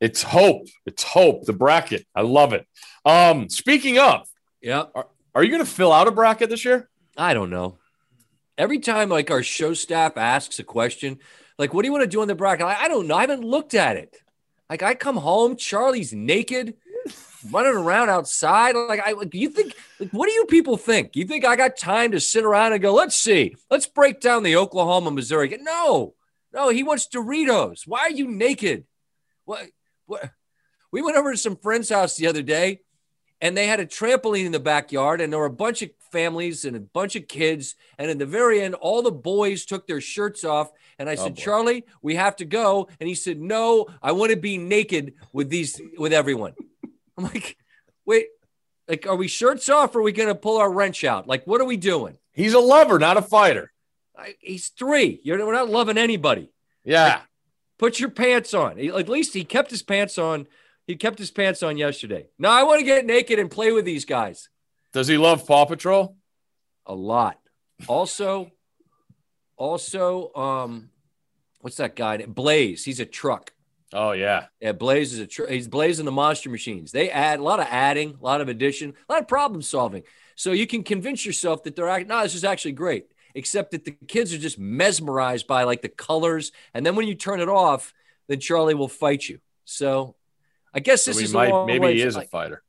[0.00, 0.66] It's hope.
[0.86, 1.44] It's hope.
[1.44, 2.06] The bracket.
[2.14, 2.66] I love it.
[3.04, 4.28] Um, speaking of,
[4.62, 4.84] yeah.
[4.94, 6.88] Are, are you gonna fill out a bracket this year?
[7.16, 7.78] I don't know.
[8.56, 11.18] Every time like our show staff asks a question,
[11.60, 12.64] like, what do you want to do on the bracket?
[12.64, 13.16] I, I don't know.
[13.16, 14.16] I haven't looked at it.
[14.70, 16.74] Like, I come home, Charlie's naked,
[17.50, 18.74] running around outside.
[18.74, 21.16] Like, I like you think, like, what do you people think?
[21.16, 24.42] You think I got time to sit around and go, let's see, let's break down
[24.42, 25.56] the Oklahoma Missouri?
[25.60, 26.14] No,
[26.52, 27.86] no, he wants Doritos.
[27.86, 28.84] Why are you naked?
[29.44, 29.66] What?
[30.06, 30.30] What?
[30.92, 32.80] We went over to some friend's house the other day
[33.40, 36.64] and they had a trampoline in the backyard and there were a bunch of families
[36.64, 40.00] and a bunch of kids and in the very end all the boys took their
[40.00, 43.86] shirts off and i oh, said charlie we have to go and he said no
[44.02, 46.52] i want to be naked with these with everyone
[47.20, 47.56] i'm like
[48.04, 48.26] wait
[48.88, 51.46] like are we shirts off or are we going to pull our wrench out like
[51.46, 53.72] what are we doing he's a lover not a fighter
[54.16, 56.52] I, he's three you're we're not loving anybody
[56.84, 57.22] yeah like,
[57.78, 60.46] put your pants on at least he kept his pants on
[60.90, 62.26] he kept his pants on yesterday.
[62.36, 64.48] Now I want to get naked and play with these guys.
[64.92, 66.16] Does he love Paw Patrol?
[66.84, 67.38] A lot.
[67.86, 68.50] Also,
[69.56, 70.90] also, um,
[71.60, 72.26] what's that guy?
[72.26, 72.84] Blaze.
[72.84, 73.52] He's a truck.
[73.92, 74.72] Oh yeah, yeah.
[74.72, 76.92] Blaze is a tr- he's Blaze and the Monster Machines.
[76.92, 80.04] They add a lot of adding, a lot of addition, a lot of problem solving.
[80.36, 83.06] So you can convince yourself that they're act- no, this is actually great.
[83.34, 87.14] Except that the kids are just mesmerized by like the colors, and then when you
[87.14, 87.94] turn it off,
[88.26, 89.40] then Charlie will fight you.
[89.64, 90.16] So
[90.74, 92.62] I guess this so is might, maybe he is like, a fighter.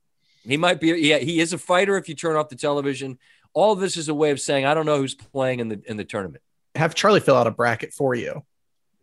[0.43, 0.87] He might be.
[0.89, 1.97] Yeah, he is a fighter.
[1.97, 3.19] If you turn off the television,
[3.53, 5.97] all this is a way of saying I don't know who's playing in the in
[5.97, 6.43] the tournament.
[6.75, 8.43] Have Charlie fill out a bracket for you.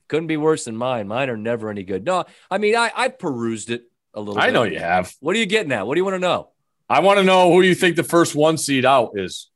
[0.09, 1.07] Couldn't be worse than mine.
[1.09, 2.05] Mine are never any good.
[2.05, 3.85] No, I mean I I perused it
[4.15, 4.41] a little.
[4.41, 4.53] I bit.
[4.53, 5.15] know you have.
[5.21, 5.87] What are you getting at?
[5.87, 6.51] What do you want to know?
[6.89, 9.51] I want to know who you think the first one seed out is.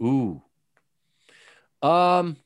[0.00, 0.42] Ooh.
[1.82, 2.36] Um,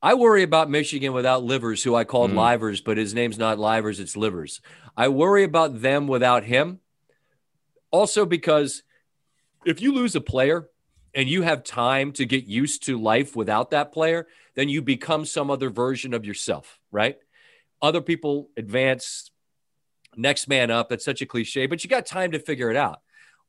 [0.00, 2.36] I worry about Michigan without Livers, who I called mm.
[2.36, 4.60] Livers, but his name's not Livers, it's Livers.
[4.96, 6.80] I worry about them without him.
[7.90, 8.82] Also, because
[9.64, 10.68] if you lose a player
[11.18, 15.24] and you have time to get used to life without that player, then you become
[15.24, 17.18] some other version of yourself, right?
[17.82, 19.32] Other people advance,
[20.16, 20.88] next man up.
[20.88, 23.00] That's such a cliche, but you got time to figure it out.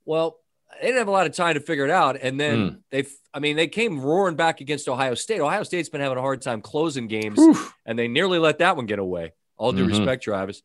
[0.03, 0.39] Well,
[0.82, 2.17] they didn't have a lot of time to figure it out.
[2.20, 2.80] And then mm.
[2.89, 3.05] they,
[3.36, 5.39] I mean, they came roaring back against Ohio State.
[5.39, 7.55] Ohio State's been having a hard time closing games, Whew.
[7.86, 9.34] and they nearly let that one get away.
[9.57, 9.89] All due mm-hmm.
[9.89, 10.63] respect, Travis.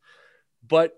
[0.67, 0.95] But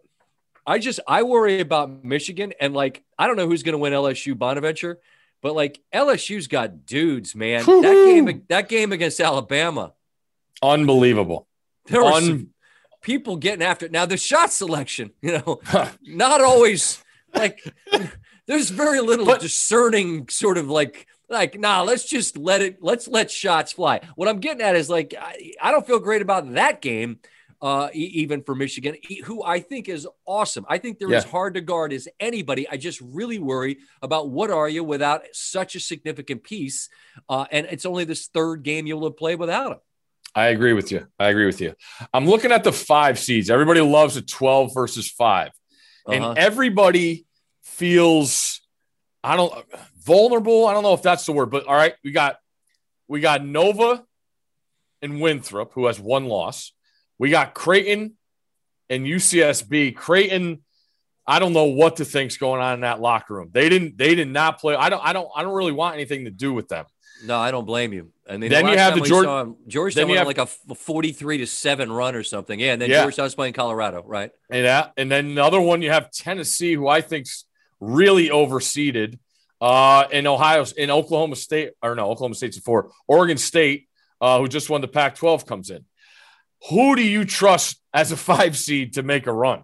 [0.66, 2.54] I just, I worry about Michigan.
[2.62, 5.02] And like, I don't know who's going to win LSU Bonaventure,
[5.42, 7.66] but like LSU's got dudes, man.
[7.66, 7.82] Woo-hoo.
[7.82, 9.94] That game, that game against Alabama.
[10.62, 11.48] Unbelievable.
[11.86, 12.50] There were Un-
[13.02, 13.92] people getting after it.
[13.92, 15.62] Now, the shot selection, you know,
[16.04, 17.64] not always like
[18.48, 23.08] there's very little but, discerning sort of like like nah let's just let it let's
[23.08, 26.54] let shots fly what i'm getting at is like i, I don't feel great about
[26.54, 27.20] that game
[27.62, 28.96] uh, even for Michigan,
[29.26, 30.66] who I think is awesome.
[30.70, 31.18] I think they're yeah.
[31.18, 32.68] as hard to guard as anybody.
[32.70, 36.90] I just really worry about what are you without such a significant piece,
[37.30, 39.80] uh, and it's only this third game you'll have played without him.
[40.36, 41.08] I agree with you.
[41.18, 41.74] I agree with you.
[42.14, 43.50] I'm looking at the five seeds.
[43.50, 45.48] Everybody loves a 12 versus 5
[46.08, 46.16] uh-huh.
[46.16, 47.26] and everybody
[47.64, 48.62] feels
[49.24, 49.54] I don't
[50.04, 50.68] vulnerable.
[50.68, 52.38] I don't know if that's the word, but all right, we got
[53.08, 54.04] we got Nova
[55.02, 56.72] and Winthrop, who has one loss.
[57.20, 58.14] We got Creighton
[58.90, 59.96] and UCSB.
[59.96, 60.62] Creighton,
[61.26, 63.50] I don't know what to think's going on in that locker room.
[63.52, 64.76] They didn't they did not play.
[64.76, 66.86] I don't I don't I don't really want anything to do with them.
[67.26, 68.12] No, I don't blame you.
[68.28, 71.92] And then, then you have the George, Georgetown went have, like a forty-three to seven
[71.92, 72.60] run or something.
[72.60, 73.02] Yeah, and then yeah.
[73.02, 74.32] Georgetown's playing Colorado, right?
[74.50, 77.46] And that, and then another one you have Tennessee, who I think's
[77.80, 79.20] really overseeded.
[79.60, 82.92] Uh, in Ohio, in Oklahoma State, or no, Oklahoma State's four.
[83.08, 83.88] Oregon State,
[84.22, 85.84] uh, who just won the Pac 12, comes in.
[86.70, 89.64] Who do you trust as a five seed to make a run?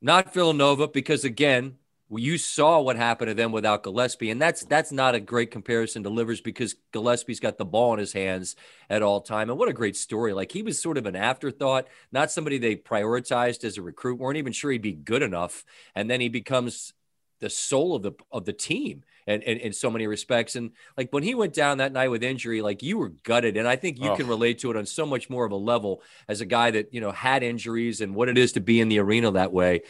[0.00, 1.76] Not Villanova, because again,
[2.08, 6.04] you saw what happened to them without Gillespie, and that's that's not a great comparison
[6.04, 8.54] to Livers because Gillespie's got the ball in his hands
[8.88, 9.50] at all time.
[9.50, 10.32] And what a great story!
[10.32, 14.20] Like he was sort of an afterthought, not somebody they prioritized as a recruit.
[14.20, 15.64] weren't even sure he'd be good enough,
[15.94, 16.92] and then he becomes
[17.40, 20.56] the soul of the of the team and, and in so many respects.
[20.56, 23.56] And like when he went down that night with injury, like you were gutted.
[23.56, 24.16] And I think you oh.
[24.16, 26.94] can relate to it on so much more of a level as a guy that,
[26.94, 29.82] you know, had injuries and what it is to be in the arena that way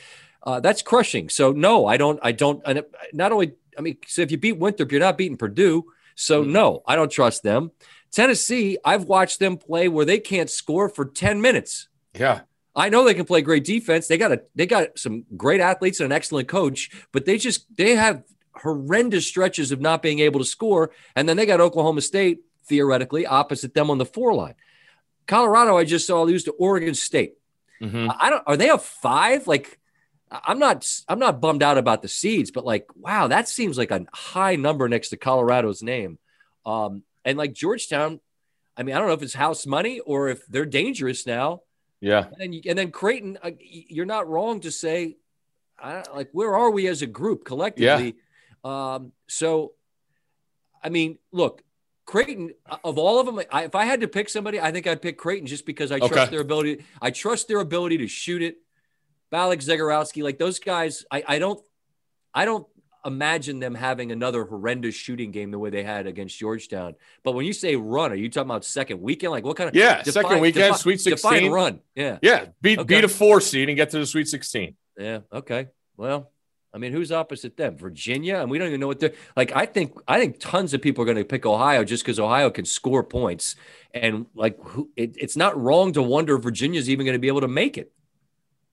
[0.47, 1.29] uh, that's crushing.
[1.29, 2.19] So no, I don't.
[2.23, 2.63] I don't.
[2.65, 5.87] And not only, I mean, so if you beat Winthrop, you're not beating Purdue.
[6.15, 6.53] So mm-hmm.
[6.53, 7.73] no, I don't trust them.
[8.13, 11.89] Tennessee, I've watched them play where they can't score for ten minutes.
[12.15, 12.43] Yeah.
[12.77, 14.07] I know they can play great defense.
[14.07, 17.75] They got a they got some great athletes and an excellent coach, but they just
[17.77, 18.23] they have
[18.55, 20.91] horrendous stretches of not being able to score.
[21.15, 24.55] And then they got Oklahoma State theoretically opposite them on the four line.
[25.27, 27.35] Colorado, I just saw lose to Oregon State.
[27.81, 28.11] Mm-hmm.
[28.19, 28.43] I don't.
[28.47, 29.47] Are they a five?
[29.47, 29.79] Like
[30.31, 33.91] I'm not I'm not bummed out about the seeds, but like, wow, that seems like
[33.91, 36.19] a high number next to Colorado's name.
[36.65, 38.21] Um, and like Georgetown,
[38.77, 41.63] I mean, I don't know if it's house money or if they're dangerous now.
[42.01, 42.27] Yeah.
[42.27, 45.17] And then, and then Creighton, uh, you're not wrong to say,
[45.79, 48.17] I, like, where are we as a group collectively?
[48.65, 48.95] Yeah.
[48.95, 49.73] Um, so,
[50.83, 51.63] I mean, look,
[52.05, 54.87] Creighton, uh, of all of them, I, if I had to pick somebody, I think
[54.87, 56.09] I'd pick Creighton just because I okay.
[56.09, 56.85] trust their ability.
[57.03, 58.57] I trust their ability to shoot it.
[59.31, 61.61] Ballock Zegarowski, like those guys, I, I don't,
[62.33, 62.67] I don't
[63.07, 66.97] imagine them having another horrendous shooting game the way they had against Georgetown.
[67.23, 69.31] But when you say run, are you talking about second weekend?
[69.31, 71.81] Like what kind of yeah, define, second weekend, Sweet Sixteen run?
[71.95, 72.97] Yeah, yeah, beat okay.
[72.97, 74.75] beat a four seed and get to the Sweet Sixteen.
[74.99, 75.69] Yeah, okay.
[75.97, 76.31] Well,
[76.75, 77.79] I mean, who's opposite them?
[77.79, 79.51] Virginia, and we don't even know what they're like.
[79.55, 82.51] I think I think tons of people are going to pick Ohio just because Ohio
[82.51, 83.57] can score points,
[83.95, 87.29] and like who, it, it's not wrong to wonder if Virginia's even going to be
[87.29, 87.93] able to make it.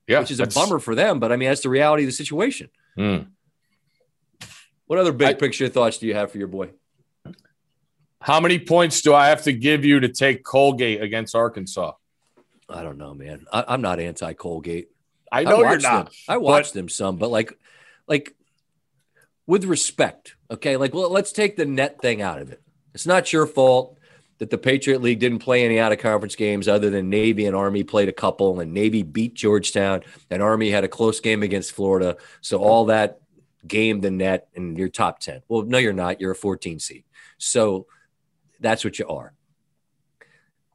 [0.06, 1.18] Yeah, which is a bummer for them.
[1.18, 2.68] But I mean, that's the reality of the situation.
[2.98, 3.28] Mm.
[4.86, 6.70] What other big I, picture thoughts do you have for your boy?
[8.20, 11.92] How many points do I have to give you to take Colgate against Arkansas?
[12.68, 13.44] I don't know, man.
[13.52, 14.88] I, am not anti Colgate.
[15.30, 16.06] I know I you're not.
[16.06, 16.14] Them.
[16.28, 16.80] I watched but...
[16.80, 17.58] them some, but like,
[18.06, 18.34] like
[19.46, 20.76] with respect, okay.
[20.76, 22.62] Like, well, let's take the net thing out of it.
[22.94, 23.98] It's not your fault
[24.38, 27.54] that the Patriot League didn't play any out of conference games other than Navy and
[27.54, 31.72] Army played a couple, and Navy beat Georgetown, and Army had a close game against
[31.72, 32.16] Florida.
[32.40, 33.20] So all that
[33.66, 35.42] game the net, and you're top 10.
[35.48, 36.20] Well, no, you're not.
[36.20, 37.04] You're a 14 seed.
[37.38, 37.86] So
[38.60, 39.34] that's what you are.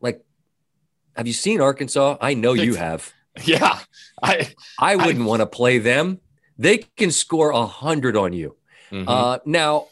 [0.02, 0.24] Like,
[1.16, 2.18] have you seen Arkansas?
[2.22, 3.14] I know you have.
[3.46, 3.80] Yeah.
[4.22, 6.20] I I wouldn't want to play them.
[6.58, 8.58] They can score a hundred on you.
[8.92, 9.08] Mm-hmm.
[9.08, 9.86] Uh, now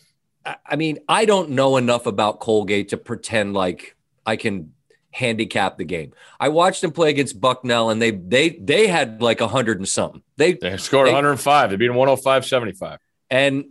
[0.66, 3.96] I mean, I don't know enough about Colgate to pretend like
[4.26, 4.74] I can
[5.12, 6.14] handicap the game.
[6.40, 9.88] I watched them play against Bucknell and they they they had like a hundred and
[9.88, 10.22] something.
[10.38, 11.70] They, they scored they, 105.
[11.70, 13.00] They beat them 105 75.
[13.30, 13.66] And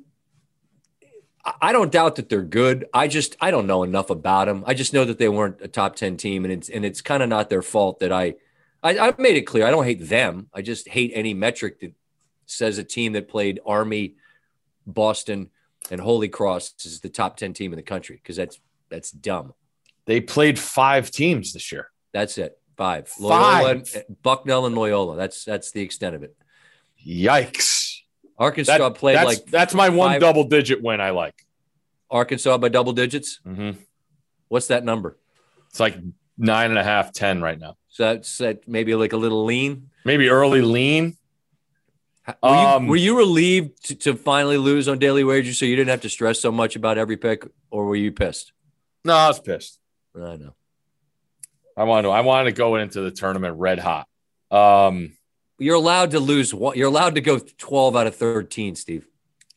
[1.61, 2.87] I don't doubt that they're good.
[2.93, 4.65] I just I don't know enough about them.
[4.67, 7.23] I just know that they weren't a top 10 team and it's and it's kind
[7.23, 8.35] of not their fault that I,
[8.83, 9.67] I I made it clear.
[9.67, 10.49] I don't hate them.
[10.53, 11.95] I just hate any metric that
[12.47, 14.15] says a team that played Army,
[14.87, 15.51] Boston,
[15.91, 18.59] and Holy Cross is the top 10 team in the country because that's
[18.89, 19.55] that's dumb.
[20.07, 21.91] They played five teams this year.
[22.13, 22.59] That's it.
[22.77, 23.11] Five.
[23.19, 23.87] Loyola, And,
[24.23, 25.17] Bucknell and Loyola.
[25.17, 26.37] That's that's the extent of it.
[27.05, 27.99] Yikes.
[28.39, 31.35] Arkansas that, played that's, like that's my one five, double digit win I like.
[32.11, 33.41] Arkansas by double digits.
[33.47, 33.79] Mm-hmm.
[34.49, 35.19] What's that number?
[35.71, 35.97] It's like
[36.39, 37.77] nine and a half, ten right now.
[37.89, 39.91] So that's that maybe like a little lean.
[40.05, 41.17] Maybe early lean.
[42.27, 45.77] Were you, um, were you relieved to, to, finally lose on daily wages so you
[45.77, 48.53] didn't have to stress so much about every pick, or were you pissed?
[49.05, 49.79] No, I was pissed.
[50.17, 50.55] I know.
[51.77, 54.07] I wanted to, I wanted to go into the tournament red hot.
[54.51, 55.13] Um,
[55.59, 56.77] you're allowed to lose one.
[56.77, 59.07] You're allowed to go 12 out of 13, Steve.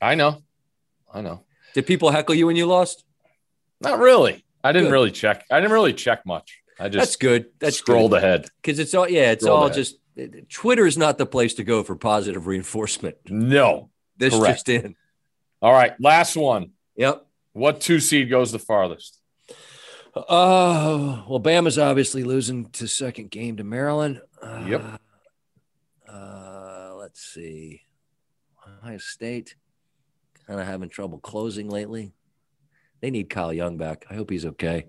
[0.01, 0.43] I know.
[1.13, 1.43] I know.
[1.73, 3.03] Did people heckle you when you lost?
[3.81, 4.45] Not really.
[4.63, 4.93] I didn't good.
[4.93, 5.45] really check.
[5.49, 6.61] I didn't really check much.
[6.79, 7.47] I just that's good.
[7.59, 8.23] That's scrolled good.
[8.23, 9.31] ahead because it's all yeah.
[9.31, 9.75] It's scrolled all ahead.
[9.75, 9.97] just
[10.49, 13.17] Twitter is not the place to go for positive reinforcement.
[13.29, 14.65] No, this correct.
[14.65, 14.95] just in.
[15.61, 16.71] All right, last one.
[16.95, 17.25] Yep.
[17.53, 19.18] What two seed goes the farthest?
[20.15, 24.21] Oh, well, Bama's obviously losing to second game to Maryland.
[24.41, 24.83] Uh, yep.
[26.07, 27.83] Uh, let's see.
[28.67, 29.55] Ohio State
[30.47, 32.11] kind of having trouble closing lately.
[33.01, 34.05] They need Kyle Young back.
[34.09, 34.87] I hope he's okay.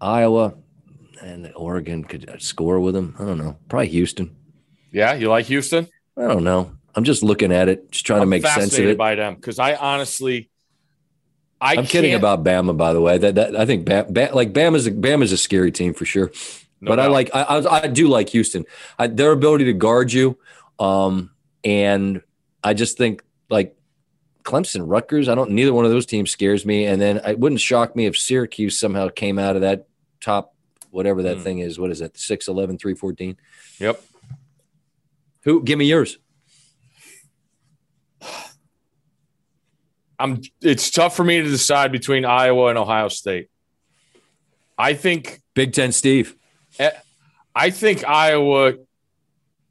[0.00, 0.54] Iowa
[1.22, 3.14] and Oregon could score with him.
[3.18, 3.58] I don't know.
[3.68, 4.34] Probably Houston.
[4.90, 5.86] Yeah, you like Houston?
[6.16, 6.72] I don't know.
[6.94, 8.98] I'm just looking at it, just trying I'm to make sense of it.
[8.98, 10.49] By them, because I honestly,
[11.60, 13.18] I I'm kidding about Bama, by the way.
[13.18, 16.30] That, that I think Bam, Bam, like Bama's a, Bama's a scary team for sure.
[16.80, 18.64] No but I like I, I I do like Houston.
[18.98, 20.38] I, their ability to guard you,
[20.78, 21.30] um,
[21.62, 22.22] and
[22.64, 23.76] I just think like
[24.44, 25.28] Clemson, Rutgers.
[25.28, 25.50] I don't.
[25.50, 26.86] Neither one of those teams scares me.
[26.86, 29.86] And then it wouldn't shock me if Syracuse somehow came out of that
[30.20, 30.54] top
[30.90, 31.42] whatever that Hmm.
[31.42, 31.78] thing is.
[31.78, 32.14] What is that?
[32.14, 33.36] 6'11", 314?
[33.78, 34.02] Yep.
[35.42, 35.62] Who?
[35.62, 36.18] Give me yours.
[40.20, 43.48] I'm it's tough for me to decide between Iowa and Ohio State.
[44.76, 46.36] I think Big Ten Steve.
[47.54, 48.74] I think Iowa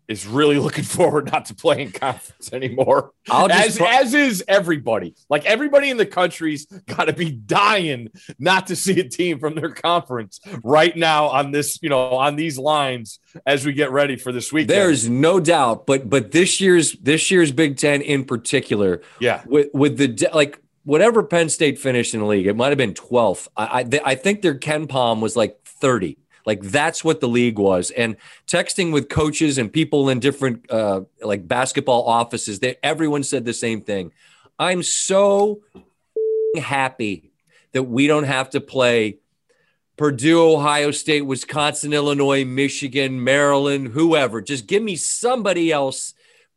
[0.10, 3.12] is really looking forward not to playing conference anymore.
[3.32, 5.16] As pro- as is everybody.
[5.30, 9.56] Like everybody in the country's got to be dying not to see a team from
[9.56, 14.18] their conference right now on this, you know, on these lines as we get ready
[14.18, 14.72] for this weekend.
[14.72, 19.44] There's no doubt, but but this year's this year's Big Ten in particular, yeah.
[19.46, 22.96] with with the like whatever Penn State finished in the league, it might have been
[22.96, 23.48] 12th.
[23.56, 26.18] I I, I think their KenPom was like 30.
[26.46, 27.92] Like that's what the league was.
[27.92, 28.18] And
[28.48, 33.54] texting with coaches and people in different uh, like basketball offices, they everyone said the
[33.54, 34.12] same thing.
[34.58, 35.62] I'm so
[36.58, 37.32] happy
[37.72, 39.20] that we don't have to play
[39.98, 44.42] Purdue, Ohio State, Wisconsin, Illinois, Michigan, Maryland, whoever.
[44.42, 46.14] Just give me somebody else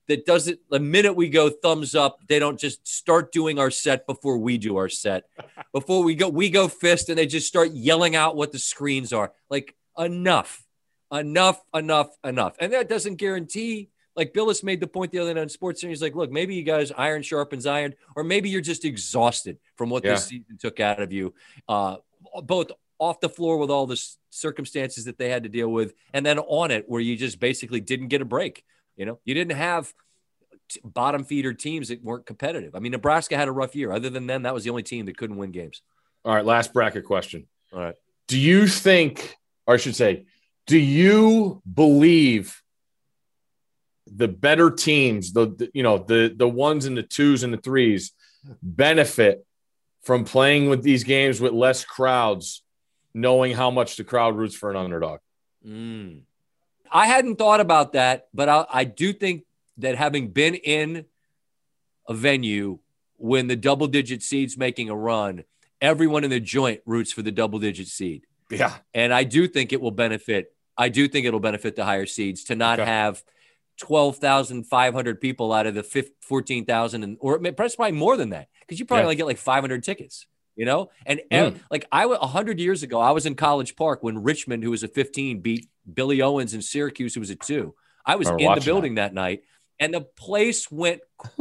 [0.08, 0.58] that doesn't.
[0.70, 4.58] The minute we go thumbs up, they don't just start doing our set before we
[4.58, 5.24] do our set.
[5.72, 9.10] Before we go, we go fist, and they just start yelling out what the screens
[9.12, 9.32] are.
[9.48, 10.66] Like enough,
[11.10, 12.56] enough, enough, enough.
[12.58, 13.88] And that doesn't guarantee.
[14.14, 15.88] Like Bilas made the point the other night on SportsCenter.
[15.88, 19.88] He's like, look, maybe you guys iron sharpens iron, or maybe you're just exhausted from
[19.88, 20.12] what Yeah.
[20.12, 21.32] this season took out of you,
[21.68, 21.96] uh,
[22.42, 26.24] both off the floor with all the circumstances that they had to deal with, and
[26.26, 28.62] then on it where you just basically didn't get a break.
[28.96, 29.92] You know, you didn't have
[30.68, 32.74] t- bottom feeder teams that weren't competitive.
[32.74, 33.92] I mean, Nebraska had a rough year.
[33.92, 35.82] Other than them, that was the only team that couldn't win games.
[36.24, 37.46] All right, last bracket question.
[37.72, 37.94] All right.
[38.28, 39.36] Do you think,
[39.66, 40.26] or I should say,
[40.66, 42.62] do you believe
[44.06, 47.58] the better teams, the, the you know the the ones and the twos and the
[47.58, 48.12] threes,
[48.62, 49.44] benefit
[50.02, 52.62] from playing with these games with less crowds,
[53.14, 55.20] knowing how much the crowd roots for an underdog?
[55.66, 56.22] Mm.
[56.92, 59.44] I hadn't thought about that, but I, I do think
[59.78, 61.06] that having been in
[62.08, 62.78] a venue
[63.16, 65.44] when the double digit seeds making a run,
[65.80, 68.26] everyone in the joint roots for the double digit seed.
[68.50, 70.54] Yeah, And I do think it will benefit.
[70.76, 72.90] I do think it'll benefit the higher seeds to not Okay.
[72.90, 73.22] have
[73.78, 78.84] 12,500 people out of the 15, 14,000 and or probably more than that because you
[78.84, 79.06] probably Yeah.
[79.06, 80.26] only get like 500 tickets,
[80.56, 80.90] you know?
[81.06, 84.62] And ev- like I was 100 years ago, I was in College Park when Richmond,
[84.64, 87.74] who was a 15, beat Billy Owens and Syracuse, who was a two.
[88.04, 89.14] I was Remember in the building that.
[89.14, 89.42] night
[89.80, 91.00] and the place went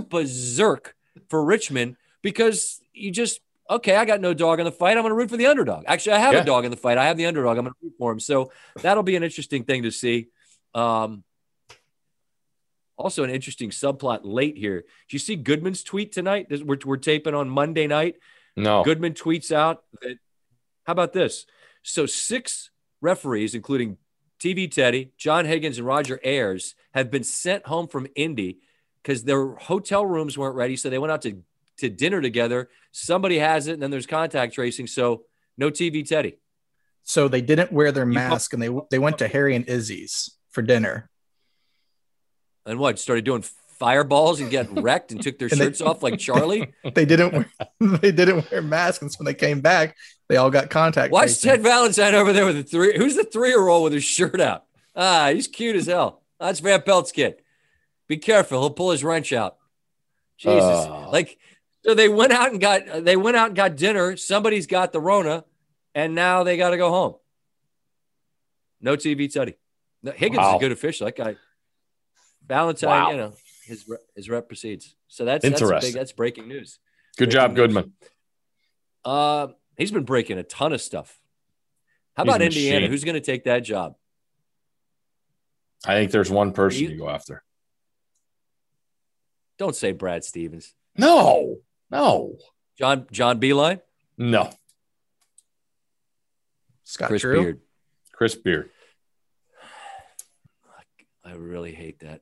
[0.09, 0.95] berserk
[1.29, 3.39] for Richmond because you just
[3.69, 4.97] okay, I got no dog in the fight.
[4.97, 5.85] I'm going to root for the underdog.
[5.87, 6.41] Actually, I have Yeah.
[6.41, 6.97] a dog in the fight.
[6.97, 7.57] I have the underdog.
[7.57, 8.19] I'm going to root for him.
[8.19, 8.51] So
[8.81, 10.27] that'll be an interesting thing to see.
[10.75, 11.23] Um,
[12.97, 14.81] also, an interesting subplot late here.
[14.81, 16.47] Did you see Goodman's tweet tonight?
[16.49, 18.15] We're, we're taping on Monday night.
[18.55, 20.17] No, Goodman tweets out that,
[20.85, 21.45] how about this?
[21.83, 22.69] So, six
[23.01, 23.97] referees, including
[24.39, 28.59] TV Teddy, John Higgins, and Roger Ayers, have been sent home from Indy
[29.01, 30.75] because their hotel rooms weren't ready.
[30.75, 31.41] So, they went out to,
[31.77, 32.69] to dinner together.
[32.91, 34.87] Somebody has it, and then there's contact tracing.
[34.87, 35.23] So,
[35.57, 36.37] no TV Teddy.
[37.03, 40.61] So they didn't wear their mask and they they went to Harry and Izzy's for
[40.61, 41.09] dinner.
[42.65, 42.99] And what?
[42.99, 43.43] Started doing
[43.81, 46.71] fireballs and getting wrecked and took their And they- shirts off like Charlie?
[46.93, 47.51] They didn't wear,
[47.97, 49.97] they didn't wear masks, and so when they came back,
[50.29, 51.11] they all got contact.
[51.11, 51.49] Watch tracing.
[51.49, 52.95] Ted Valentine over there with the three.
[52.95, 54.65] Who's the three year old with his shirt out?
[54.95, 56.21] Ah, he's cute as hell.
[56.39, 57.35] That's Van Pelt's kid.
[58.07, 58.59] Be careful.
[58.61, 59.57] He'll pull his wrench out.
[60.37, 60.61] Jesus.
[60.63, 61.09] Oh.
[61.11, 61.37] Like,
[61.83, 64.15] so they went out and got they went out and got dinner.
[64.15, 65.43] Somebody's got the Rona,
[65.95, 67.15] and now they got to go home.
[68.79, 69.55] No TV Teddy.
[70.03, 71.05] No, Higgins is a good official.
[71.05, 71.35] That guy.
[72.47, 73.11] Valentine, Wow.
[73.11, 73.33] you know,
[73.71, 74.95] his re- his rep proceeds.
[75.07, 75.89] So that's that's Interesting.
[75.89, 76.77] big that's breaking news.
[77.17, 77.57] good job, news.
[77.57, 77.93] Goodman.
[79.03, 79.47] Uh,
[79.77, 81.19] he's been breaking a ton of stuff.
[82.15, 82.75] How He's about Indiana?
[82.81, 82.91] machine.
[82.91, 83.95] Who's going to take that job?
[85.85, 87.43] I think there's one person You- to go after.
[89.57, 90.73] Don't say Brad Stevens.
[90.97, 91.57] No,
[91.89, 92.35] no,
[92.77, 93.79] John John Beilein,
[94.17, 94.49] no.
[96.83, 97.41] Scott Chris Drew.
[97.41, 97.59] Beard.
[98.11, 98.69] Chris Beard.
[101.25, 102.21] I really hate that.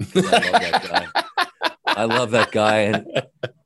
[0.00, 1.22] I love that guy.
[1.86, 3.06] I love that guy, and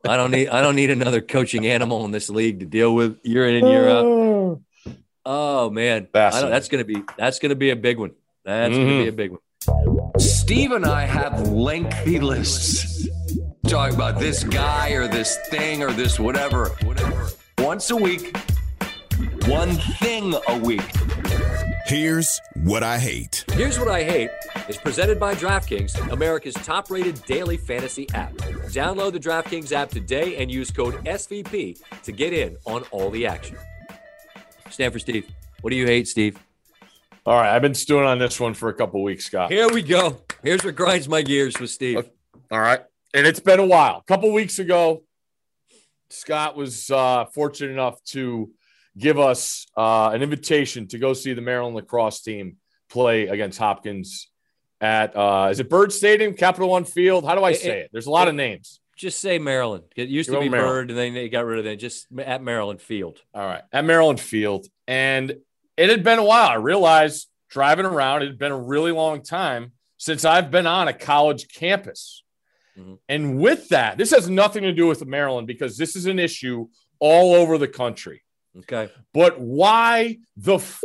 [0.07, 3.19] I don't need I don't need another coaching animal in this league to deal with
[3.25, 4.61] year in and year out.
[5.25, 8.13] Oh man, I that's gonna be that's gonna be a big one.
[8.45, 9.03] That's gonna Mhm.
[9.05, 10.19] be a big one.
[10.19, 13.09] Steve and I have lengthy lists.
[13.69, 16.71] Talking about this guy or this thing or this whatever.
[16.85, 17.29] Whatever.
[17.59, 18.37] Once a week,
[19.49, 20.83] one thing a week.
[21.87, 23.45] Here's what I hate.
[23.53, 24.31] Here's what I hate
[24.69, 28.33] is presented by DraftKings, America's top-rated daily fantasy app.
[28.71, 33.27] Download the DraftKings app today and use code SVP to get in on all the
[33.27, 33.57] action.
[34.71, 35.29] Stanford Steve,
[35.61, 36.39] what do you hate, Steve?
[37.27, 39.51] All right, I've been stewing on this one for a couple weeks, Scott.
[39.51, 40.19] Here we go.
[40.45, 42.09] Here's what grinds my gears with Steve.
[42.51, 42.81] All right,
[43.13, 43.99] and it's been a while.
[43.99, 45.03] A couple weeks ago,
[46.11, 48.51] Scott was uh, fortunate enough to
[48.97, 52.57] give us uh, an invitation to go see the Maryland lacrosse team
[52.89, 54.29] play against Hopkins
[54.81, 57.25] at uh, is it Byrd Stadium, Capital One Field?
[57.25, 57.91] How do I say it?
[57.93, 58.81] There's a lot of names.
[58.97, 59.85] Just say Maryland.
[59.97, 60.73] It used to be Maryland.
[60.73, 61.77] Byrd, and then they got rid of it.
[61.77, 63.21] Just at Maryland Field.
[63.33, 65.37] All right, at Maryland Field, and
[65.77, 66.49] it had been a while.
[66.49, 70.89] I realized driving around, it had been a really long time since I've been on
[70.89, 72.25] a college campus.
[72.77, 72.99] Mhm.
[73.09, 76.69] And with that, this has nothing to do with Maryland because this is an issue
[76.99, 78.25] all over the country.
[78.59, 78.91] Okay.
[79.15, 80.83] But why the f-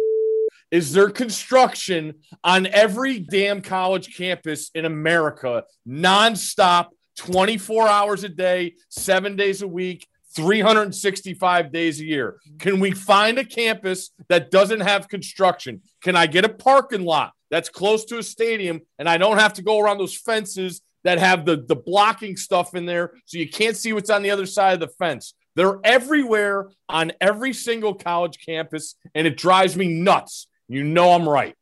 [0.72, 8.76] is there construction on every damn college campus in America nonstop, 24 hours a day,
[8.89, 12.38] seven days a week, 365 days a year?
[12.59, 15.82] Can we find a campus that doesn't have construction?
[16.01, 19.53] Can I get a parking lot that's close to a stadium and I don't have
[19.53, 23.49] to go around those fences that have the, the blocking stuff in there so you
[23.49, 25.34] can't see what's on the other side of the fence?
[25.57, 30.47] They're everywhere on every single college campus, and it drives me nuts.
[30.69, 31.55] You know I'm right.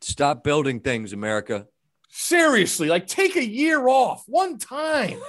[0.00, 1.66] Stop building things, America.
[2.08, 5.20] Seriously, like take a year off one time.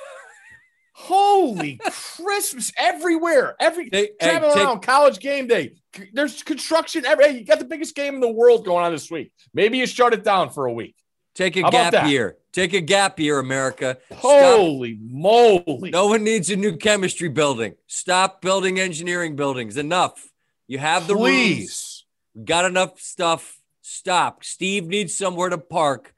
[0.93, 1.79] Holy
[2.15, 3.55] Christmas everywhere.
[3.59, 5.73] Every Hey, hey, traveling take- around college game day.
[6.13, 9.11] There's construction every hey, you got the biggest game in the world going on this
[9.11, 9.31] week.
[9.53, 10.95] Maybe you shut it down for a week.
[11.33, 12.37] Take a How gap year.
[12.51, 13.97] Take a gap year, America.
[14.07, 14.19] Stop.
[14.19, 15.89] Holy moly.
[15.89, 17.75] No one needs a new chemistry building.
[17.87, 19.77] Stop building engineering buildings.
[19.77, 20.29] Enough.
[20.67, 22.05] You have the rooms.
[22.43, 23.59] Got enough stuff.
[23.81, 24.43] Stop.
[24.43, 26.13] Steve needs somewhere to park.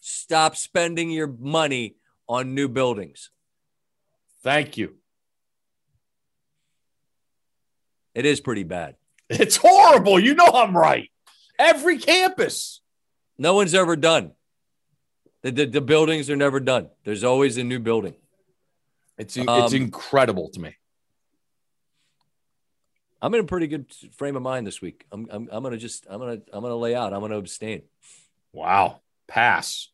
[0.00, 1.96] Stop spending your money
[2.28, 3.30] on new buildings.
[4.42, 4.96] Thank you.
[8.14, 8.96] It is pretty bad.
[9.30, 10.18] It's horrible.
[10.18, 11.10] You know I'm right.
[11.58, 12.80] Every campus.
[13.38, 14.32] No one's ever done.
[15.48, 16.88] The, the, the buildings are never done.
[17.04, 18.14] There's always a new building.
[19.16, 20.76] It's it's Um, incredible to me.
[23.20, 23.86] I'm in a pretty good
[24.16, 25.04] frame of mind this week.
[25.10, 27.12] I'm, I'm, I'm gonna just I'm gonna I'm gonna lay out.
[27.12, 27.82] I'm gonna abstain.
[28.52, 29.00] Wow.
[29.26, 29.88] Pass.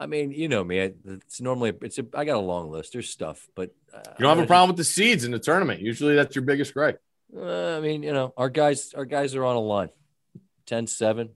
[0.00, 0.80] I mean, you know me.
[0.82, 2.92] I- It's normally it's a, I got a long list.
[2.92, 5.80] There's stuff, but uh, You don't have a problem with the seeds in the tournament.
[5.80, 7.00] Usually that's your biggest gripe.
[7.36, 9.90] Uh, I mean, you know, our guys our guys are on a line.
[10.66, 11.30] 10-7.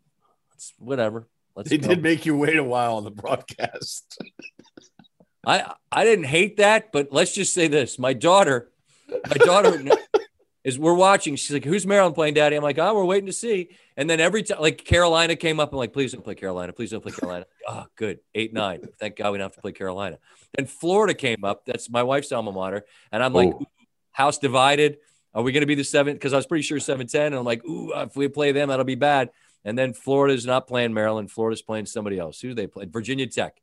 [0.55, 1.27] It's whatever.
[1.55, 1.89] Let's They go.
[1.89, 4.19] did make you wait a while on the broadcast.
[5.47, 8.71] I I didn't hate that, but let's just say this: my daughter,
[9.09, 9.83] my daughter
[10.65, 11.35] is we're watching.
[11.35, 14.21] She's like, "Who's Maryland playing, Daddy?" I'm like, "Oh, we're waiting to see." And then
[14.21, 16.73] every time, like Carolina came up, I'm like, "Please don't play Carolina.
[16.73, 18.87] Please don't play Carolina." oh, good, eight nine.
[19.01, 20.19] Thank God we don't have to play Carolina.
[20.57, 21.65] Then Florida came up.
[21.67, 23.63] That's my wife's alma mater, and I'm like, oh.
[23.63, 23.67] Ooh.
[24.13, 24.99] "House divided.
[25.35, 26.13] Are we going to be the seven?
[26.13, 28.69] Because I was pretty sure seven ten, and I'm like, "Ooh, if we play them,
[28.69, 29.31] that'll be bad."
[29.65, 31.31] And then Florida's not playing Maryland.
[31.31, 32.41] Florida's playing somebody else.
[32.41, 32.87] Who do they play?
[32.87, 33.57] Virginia Tech.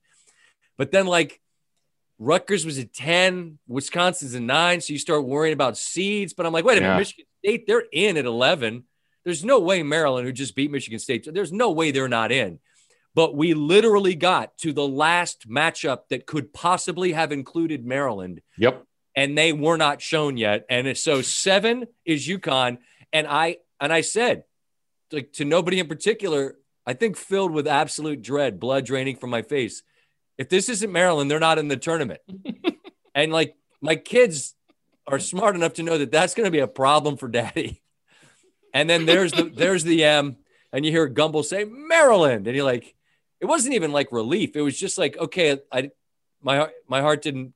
[0.77, 1.41] But then like
[2.17, 4.81] Rutgers was at 10, Wisconsin's at nine.
[4.81, 6.33] So you start worrying about seeds.
[6.33, 6.99] But I'm like, wait a minute, Yeah.
[6.99, 8.83] Michigan State, they're in at 11.
[9.25, 12.59] There's no way Maryland, who just beat Michigan State, there's no way they're not in.
[13.15, 18.85] But we literally got to the last matchup that could possibly have included Maryland, Yep.
[19.15, 20.65] and they were not shown yet.
[20.69, 22.77] And so seven is UConn.
[23.11, 24.43] And I and I said,
[25.11, 29.41] like to nobody in particular, I think filled with absolute dread, blood draining from my
[29.41, 29.83] face.
[30.37, 32.21] If this isn't Maryland, they're not in the tournament.
[33.15, 34.55] and like my kids
[35.07, 37.81] are smart enough to know that that's going to be a problem for daddy.
[38.71, 40.37] And then there's the there's the M,
[40.71, 42.93] and you hear Gumbel say Maryland, and you're like,
[43.39, 44.55] it wasn't even like relief.
[44.55, 45.89] It was just like, okay, I
[46.39, 47.55] my heart my heart didn't.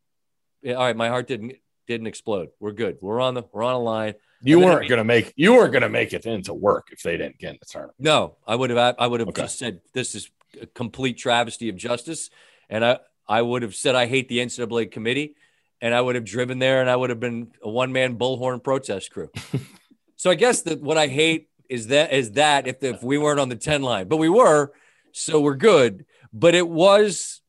[0.65, 1.53] All right, my heart didn't
[1.85, 2.49] didn't explode.
[2.59, 2.97] We're good.
[2.99, 4.15] We're on the we're on a line.
[4.43, 7.51] You weren't gonna make you weren't gonna make it into work if they didn't get
[7.51, 7.95] in the tournament.
[7.99, 8.95] No, I would have.
[8.99, 9.43] I would have Okay.
[9.43, 10.29] just said this is
[10.61, 12.29] a complete travesty of justice,
[12.69, 15.35] and I I would have said I hate the NCAA committee,
[15.81, 18.61] and I would have driven there, and I would have been a one man bullhorn
[18.61, 19.29] protest crew.
[20.17, 23.39] so I guess that what I hate is that is that if if we weren't
[23.39, 24.73] on the ten line, but we were,
[25.13, 26.05] so we're good.
[26.33, 27.41] But it was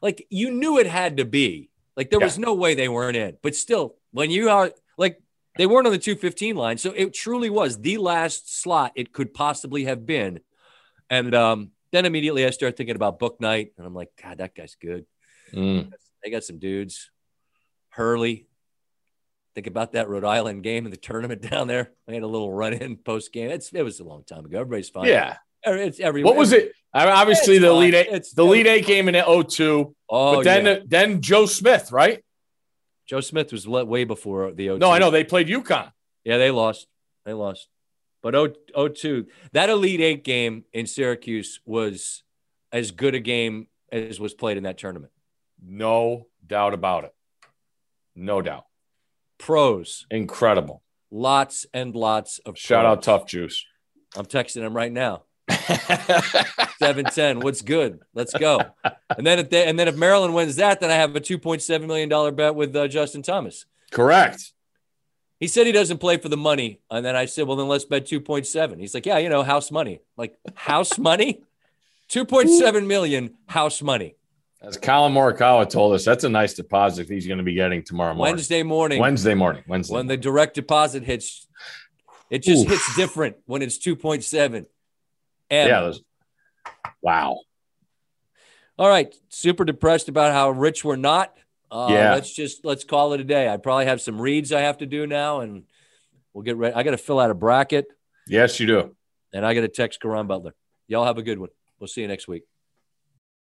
[0.00, 2.24] like you knew it had to be like there Yeah.
[2.26, 5.20] was no way they weren't in, but still when you are like
[5.58, 6.78] they weren't on the 215 line.
[6.78, 10.40] So it truly was the last slot it could possibly have been.
[11.10, 14.76] And um, then immediately I start thinking about Bouknight, and I'm like, God, that guy's
[14.76, 15.04] good.
[15.52, 15.92] Mm.
[16.22, 17.10] They got some dudes.
[17.90, 18.46] Hurley.
[19.54, 21.90] Think about that Rhode Island game in the tournament down there.
[22.08, 23.50] I had a little run in post game.
[23.50, 24.60] It's it was a long time ago.
[24.60, 25.06] Everybody's fine.
[25.06, 25.36] Yeah.
[25.64, 26.22] It's every.
[26.22, 26.72] What was it?
[26.94, 29.94] Obviously, the Elite Eight, It's- the Elite Eight game in 02.
[30.08, 30.78] Oh, but then, yeah.
[30.86, 32.22] then Joe Smith, right?
[33.08, 34.78] Joe Smith was le- way before the 02.
[34.78, 35.92] No, I know they played UConn.
[36.24, 36.86] Yeah, they lost.
[37.24, 37.68] They lost.
[38.22, 42.22] But 0 02, that Elite Eight game in Syracuse was
[42.72, 45.12] as good a game as was played in that tournament.
[45.64, 47.14] No doubt about it.
[48.14, 48.66] No doubt.
[49.38, 50.82] Pros, Incredible.
[51.10, 53.02] lots and lots of Shout out.
[53.02, 53.64] Tough Juice.
[54.16, 55.22] I'm texting him right now.
[56.78, 57.40] 710.
[57.40, 58.00] What's good?
[58.14, 58.60] Let's go.
[59.16, 61.86] And then if they, and then if Maryland wins that, then I have a 2.7
[61.86, 63.66] million dollar bet with uh, Justin Thomas.
[63.90, 64.52] Correct.
[65.40, 66.80] He said he doesn't play for the money.
[66.90, 68.80] And then I said, well, then let's bet 2.7.
[68.80, 70.00] He's like, yeah, you know, house money.
[70.16, 71.42] Like, house money?
[72.10, 74.16] 2.7 million house money.
[74.60, 78.14] As Collin Morikawa told us, that's a nice deposit he's going to be getting tomorrow
[78.14, 78.32] morning.
[78.32, 79.62] Wednesday morning, Wednesday morning.
[79.68, 79.94] Wednesday.
[79.94, 81.46] when the direct deposit hits,
[82.28, 82.70] it just Oof.
[82.70, 84.66] hits different when it's 2.7.
[85.50, 85.80] Yeah.
[85.80, 86.02] those-
[87.02, 87.40] Wow.
[88.78, 89.14] All right.
[89.28, 91.36] Super depressed about how rich we're not.
[91.70, 92.14] Uh, Yeah.
[92.14, 93.48] Let's just let's call it a day.
[93.48, 95.64] I probably have some reads I have to do now, and
[96.32, 96.74] we'll get ready.
[96.74, 97.86] I got to fill out a bracket,
[98.26, 98.96] Yes, you do.
[99.32, 100.54] and I got to text Caron Butler.
[100.86, 101.50] Y'all have a good one.
[101.78, 102.44] We'll see you next week.